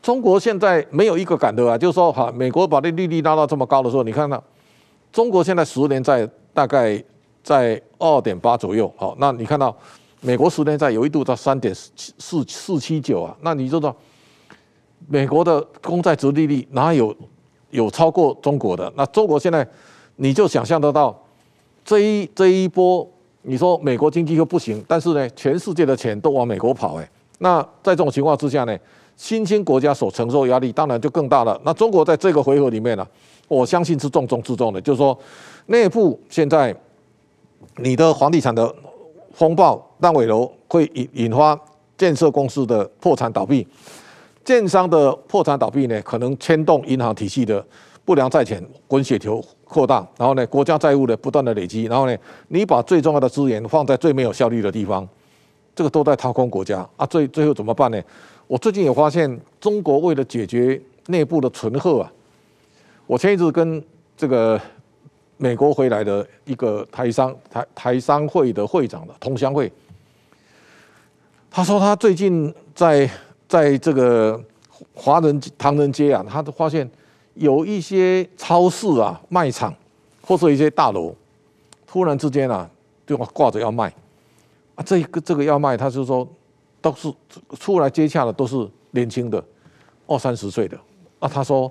[0.00, 4.40] 中国现在没有一个敢的啊，就是说哈，美国把这利率拉到这么高的时候，你看到
[5.12, 7.02] 中国现在十年债大概
[7.42, 9.76] 在二点八左右，好，那你看到
[10.20, 13.92] 美国十年债有一度到三点四四四七九啊，那你知道
[15.08, 17.12] 美国的公债殖利率哪有？
[17.72, 19.66] 有超过中国的，那中国现在
[20.16, 21.18] 你就想象得到，
[21.84, 23.06] 这一这一波，
[23.40, 28.78] 你说美国经济又不行，但是呢，全世界的钱都往美国跑，哎，那在这种情况之下呢，
[29.16, 31.58] 新兴国家所承受压力当然就更大了。
[31.64, 33.06] 那中国在这个回合里面呢，
[33.48, 35.18] 我相信是重中之重的，就是说
[35.66, 36.76] 内部现在
[37.78, 38.72] 你的房地产的
[39.32, 41.58] 风暴烂尾楼会引引发
[41.96, 43.66] 建设公司的破产倒闭。
[44.44, 47.64] 建商的破产倒闭呢，可能牵动银行体系的
[48.04, 52.16] 不良债权滚雪球扩大，然后呢，国家债务的不断的累积，然后呢，
[52.48, 55.08] 你把最重要的资源放在最没有效率的地方，
[55.76, 57.06] 这个都在掏空国家啊。
[57.06, 58.02] 最最后怎么办呢？
[58.48, 62.12] 我最近也发现，中国为了解决内部的存货啊，
[63.06, 63.84] 我前一阵跟
[64.16, 64.60] 这个
[65.36, 69.72] 美国回来的一个台商台台商会的会长的同乡会，
[71.48, 73.08] 他说他最近在。
[73.52, 74.42] 在这个
[74.94, 76.90] 华人唐人街啊，他都发现
[77.34, 79.74] 有一些超市啊、卖场
[80.22, 81.14] 或者一些大楼，
[81.86, 82.66] 突然之间啊，
[83.06, 83.92] 就挂着要卖
[84.74, 84.82] 啊。
[84.86, 86.26] 这个这个要卖，他就说
[86.80, 87.12] 都是
[87.58, 89.44] 出来接洽的，都是年轻的
[90.06, 90.78] 二三十岁的
[91.18, 91.28] 啊。
[91.28, 91.70] 他说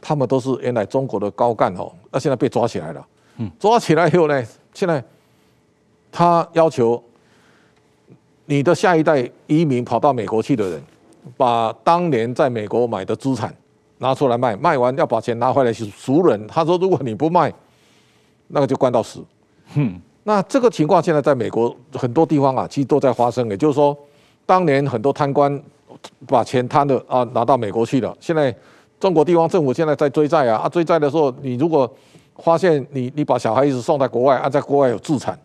[0.00, 3.06] 他们都是原来中国的高干哦，那现在被抓起来了。
[3.36, 4.44] 嗯，抓起来以后呢，
[4.74, 5.00] 现在
[6.10, 7.00] 他要求
[8.46, 10.82] 你的下一代移民跑到美国去的人。
[11.36, 13.54] 把当年在美国买的资产
[13.98, 16.46] 拿出来卖，卖完要把钱拿回来去赎人。
[16.46, 17.52] 他说：“如果你不卖，
[18.48, 19.24] 那个就关到死。”
[19.74, 23.48] 哼，那这个情况现在在美国很多地方啊，其实都在发生。
[23.48, 23.96] 也就是说，
[24.44, 25.62] 当年很多贪官
[26.26, 28.54] 把钱贪的啊拿到美国去了，现在
[28.98, 31.90] 中国地方政府现在在追债啊啊追债的时候，你如果
[32.38, 35.38] 发现你你把小孩子送在国外啊，在国外有资产，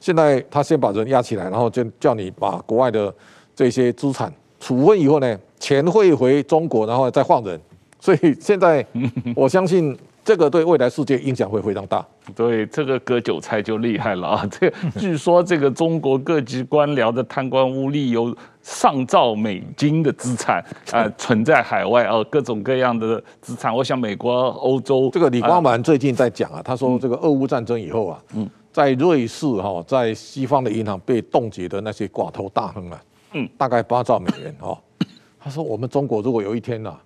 [0.00, 3.14] 现在他先把人押起来，然后就叫你把国外的
[3.54, 4.32] 这些资产。
[4.62, 7.60] 处分以后呢，钱汇回中国，然后再换人，
[7.98, 8.86] 所以现在
[9.34, 12.06] 我相信这个对未来世界影响会非常大。
[12.36, 14.48] 对，这个割韭菜就厉害了啊！
[14.48, 18.32] 这 据说这个中国各级官僚的贪官污吏有
[18.62, 23.74] 上兆美金的资产啊、呃， 存在海外啊，各种各样的资产。
[23.74, 33.02] 我想美国、欧洲这个李光满最近在讲啊，他说这个俄乌战争以后啊，嗯在瑞士哈，在西方的银行被冻结的那些寡头大亨啊。
[33.32, 34.78] 嗯，大概八兆美元哦。
[35.38, 36.96] 他说，我们中国如果有一天呐，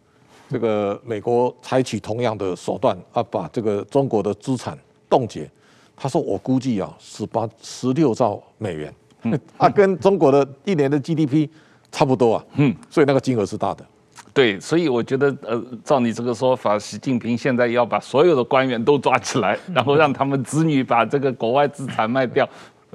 [0.49, 5.51] 这个美国采取同样的手段啊，把这个中国的资产冻结，
[5.97, 11.49] 他说我估计啊，十八、十六兆美元，嗯，啊，跟中国的一年的 GDP
[11.91, 12.45] 差不多啊。
[12.57, 13.87] 嗯，所以那个金额是大的。
[14.35, 22.47] 对，所以我觉得呃，照你这个说法，习近平现在要把所有的官员都抓起来，然后让他们子女把这个国外资产卖掉。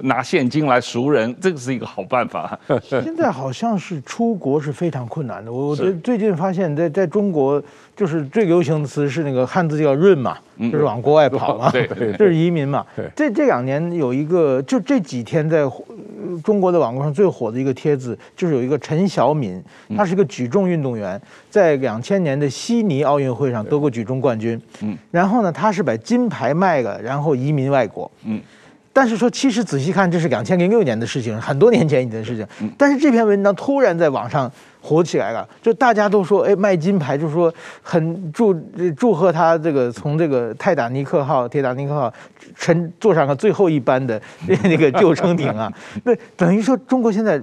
[0.02, 2.58] 拿现金来赎人，这个是一个好办法。
[2.82, 5.52] 现在好像是出国是非常困难的。
[5.52, 7.62] 我我觉得最近发现，在在中国，
[7.96, 11.86] 就是最流行的词是那个汉字叫“润”嘛，就是往国外跑嘛， 对，
[12.18, 12.84] 这是移民嘛。
[13.14, 15.62] 这这两年有一个，就这几天在
[16.42, 19.62] 中国的网络上最火的一个帖子，就是有一个陈晓敏，
[19.96, 24.60] 他是一个举重运动员，在两千年的悉尼奥运会上得过举重冠军。
[24.82, 28.10] 嗯，然后呢，他是把金牌卖了，然后移民外国。
[28.24, 28.40] 嗯。
[28.92, 32.46] 但是说，其实仔细看，这是两千零六年的事情，很多年前以前的事情。
[32.76, 38.54] 但是这篇文章突然在网上火起来了，就大家都说，哎，卖金牌，就是说很祝
[38.96, 42.12] 祝贺他这个从这个泰坦尼克号、铁达尼克号
[42.54, 44.20] 乘坐上了最后一班的
[44.64, 45.72] 那个救生艇啊，
[46.04, 47.40] 那等于说中国现在。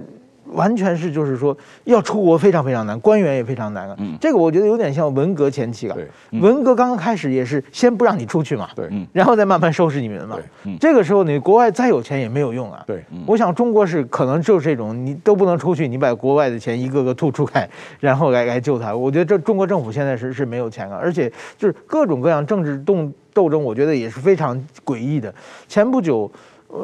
[0.52, 3.96] 完全是就是说要出国非常非常难，官员也非常难啊。
[3.98, 5.94] 嗯，这个我觉得有点像文革前期啊。
[5.94, 10.36] 对，文革刚刚开始也是先不让你出去嘛，对，然后再慢慢收拾你们嘛。
[10.36, 12.82] 对，这个时候你国外再有钱也没有用啊。
[12.86, 18.94] 对，我想中国是可能就是这种，你都不能出去，你把国外的钱一个个吐出来，然后来来救他。
[18.94, 25.32] 我觉得这中国政府现在是是没有钱了，而且就是各种各样政治动斗争，我觉得也是非常诡异的。
[25.68, 26.30] 前不久。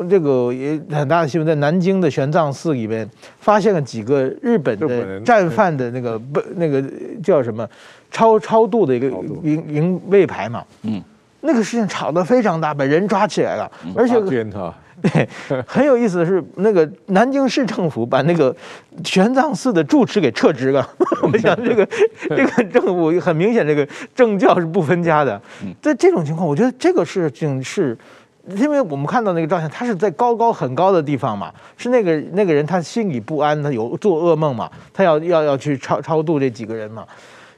[0.09, 3.09] 这个也很大的新闻，在南京的玄奘寺里面
[3.39, 6.82] 发现了几个日本的战犯的那个不那个
[7.22, 7.68] 叫什么
[8.11, 9.09] 超超度的一个
[9.43, 11.03] 营营位牌嘛，嗯，
[11.41, 14.14] 那个事情吵得非常大，把人抓起来了，而且
[15.03, 15.28] 对，
[15.66, 18.55] 很有意思的是，那个南京市政府把那个
[19.05, 20.89] 玄奘寺的住持给撤职了。
[21.22, 21.87] 我想这个
[22.30, 25.41] 这个政府很明显，这个政教是不分家的。
[25.82, 27.97] 在这种情况，我觉得这个事情是，
[28.49, 37.05] 因为我们看到那个照相，他是在高高很高的地方嘛，是那个那个人他心里不安，他有做噩梦嘛，他要要要去超超度这几个人嘛。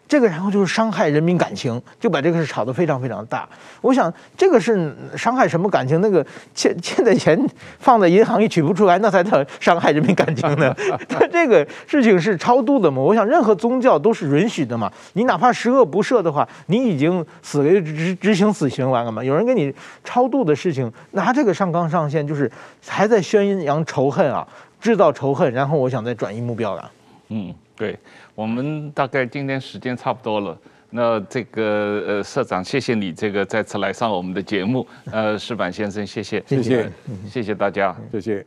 [0.09, 3.47] 这个然后就是伤害人民感情，就把这个事炒得非常非常大。
[3.83, 6.01] 我想这个是伤害什么感情？
[6.01, 7.39] 那个欠欠的钱
[7.79, 10.75] 放在银行也取不出来，那才叫伤害人民感情呢。
[11.07, 13.03] 他这个事情是超度的嘛？
[13.03, 14.91] 我想任何宗教都是允许的嘛。
[15.13, 19.23] 你哪怕十恶不赦的话，你已经死了执执行死刑完了嘛？
[19.23, 22.51] 有人给你超度的事情，拿这个上纲上线，就是
[22.87, 24.49] 还在宣扬仇恨啊，
[24.81, 26.91] 制造仇恨，然后我想再转移目标了。
[27.29, 27.99] 嗯，对。
[28.39, 30.57] 我们大概今天时间差不多了，
[30.91, 36.89] 那这个呃社长，谢谢你这个再次来上我们的节目，呃石板先生，谢谢，谢谢，
[37.29, 38.47] 谢谢大家，谢谢。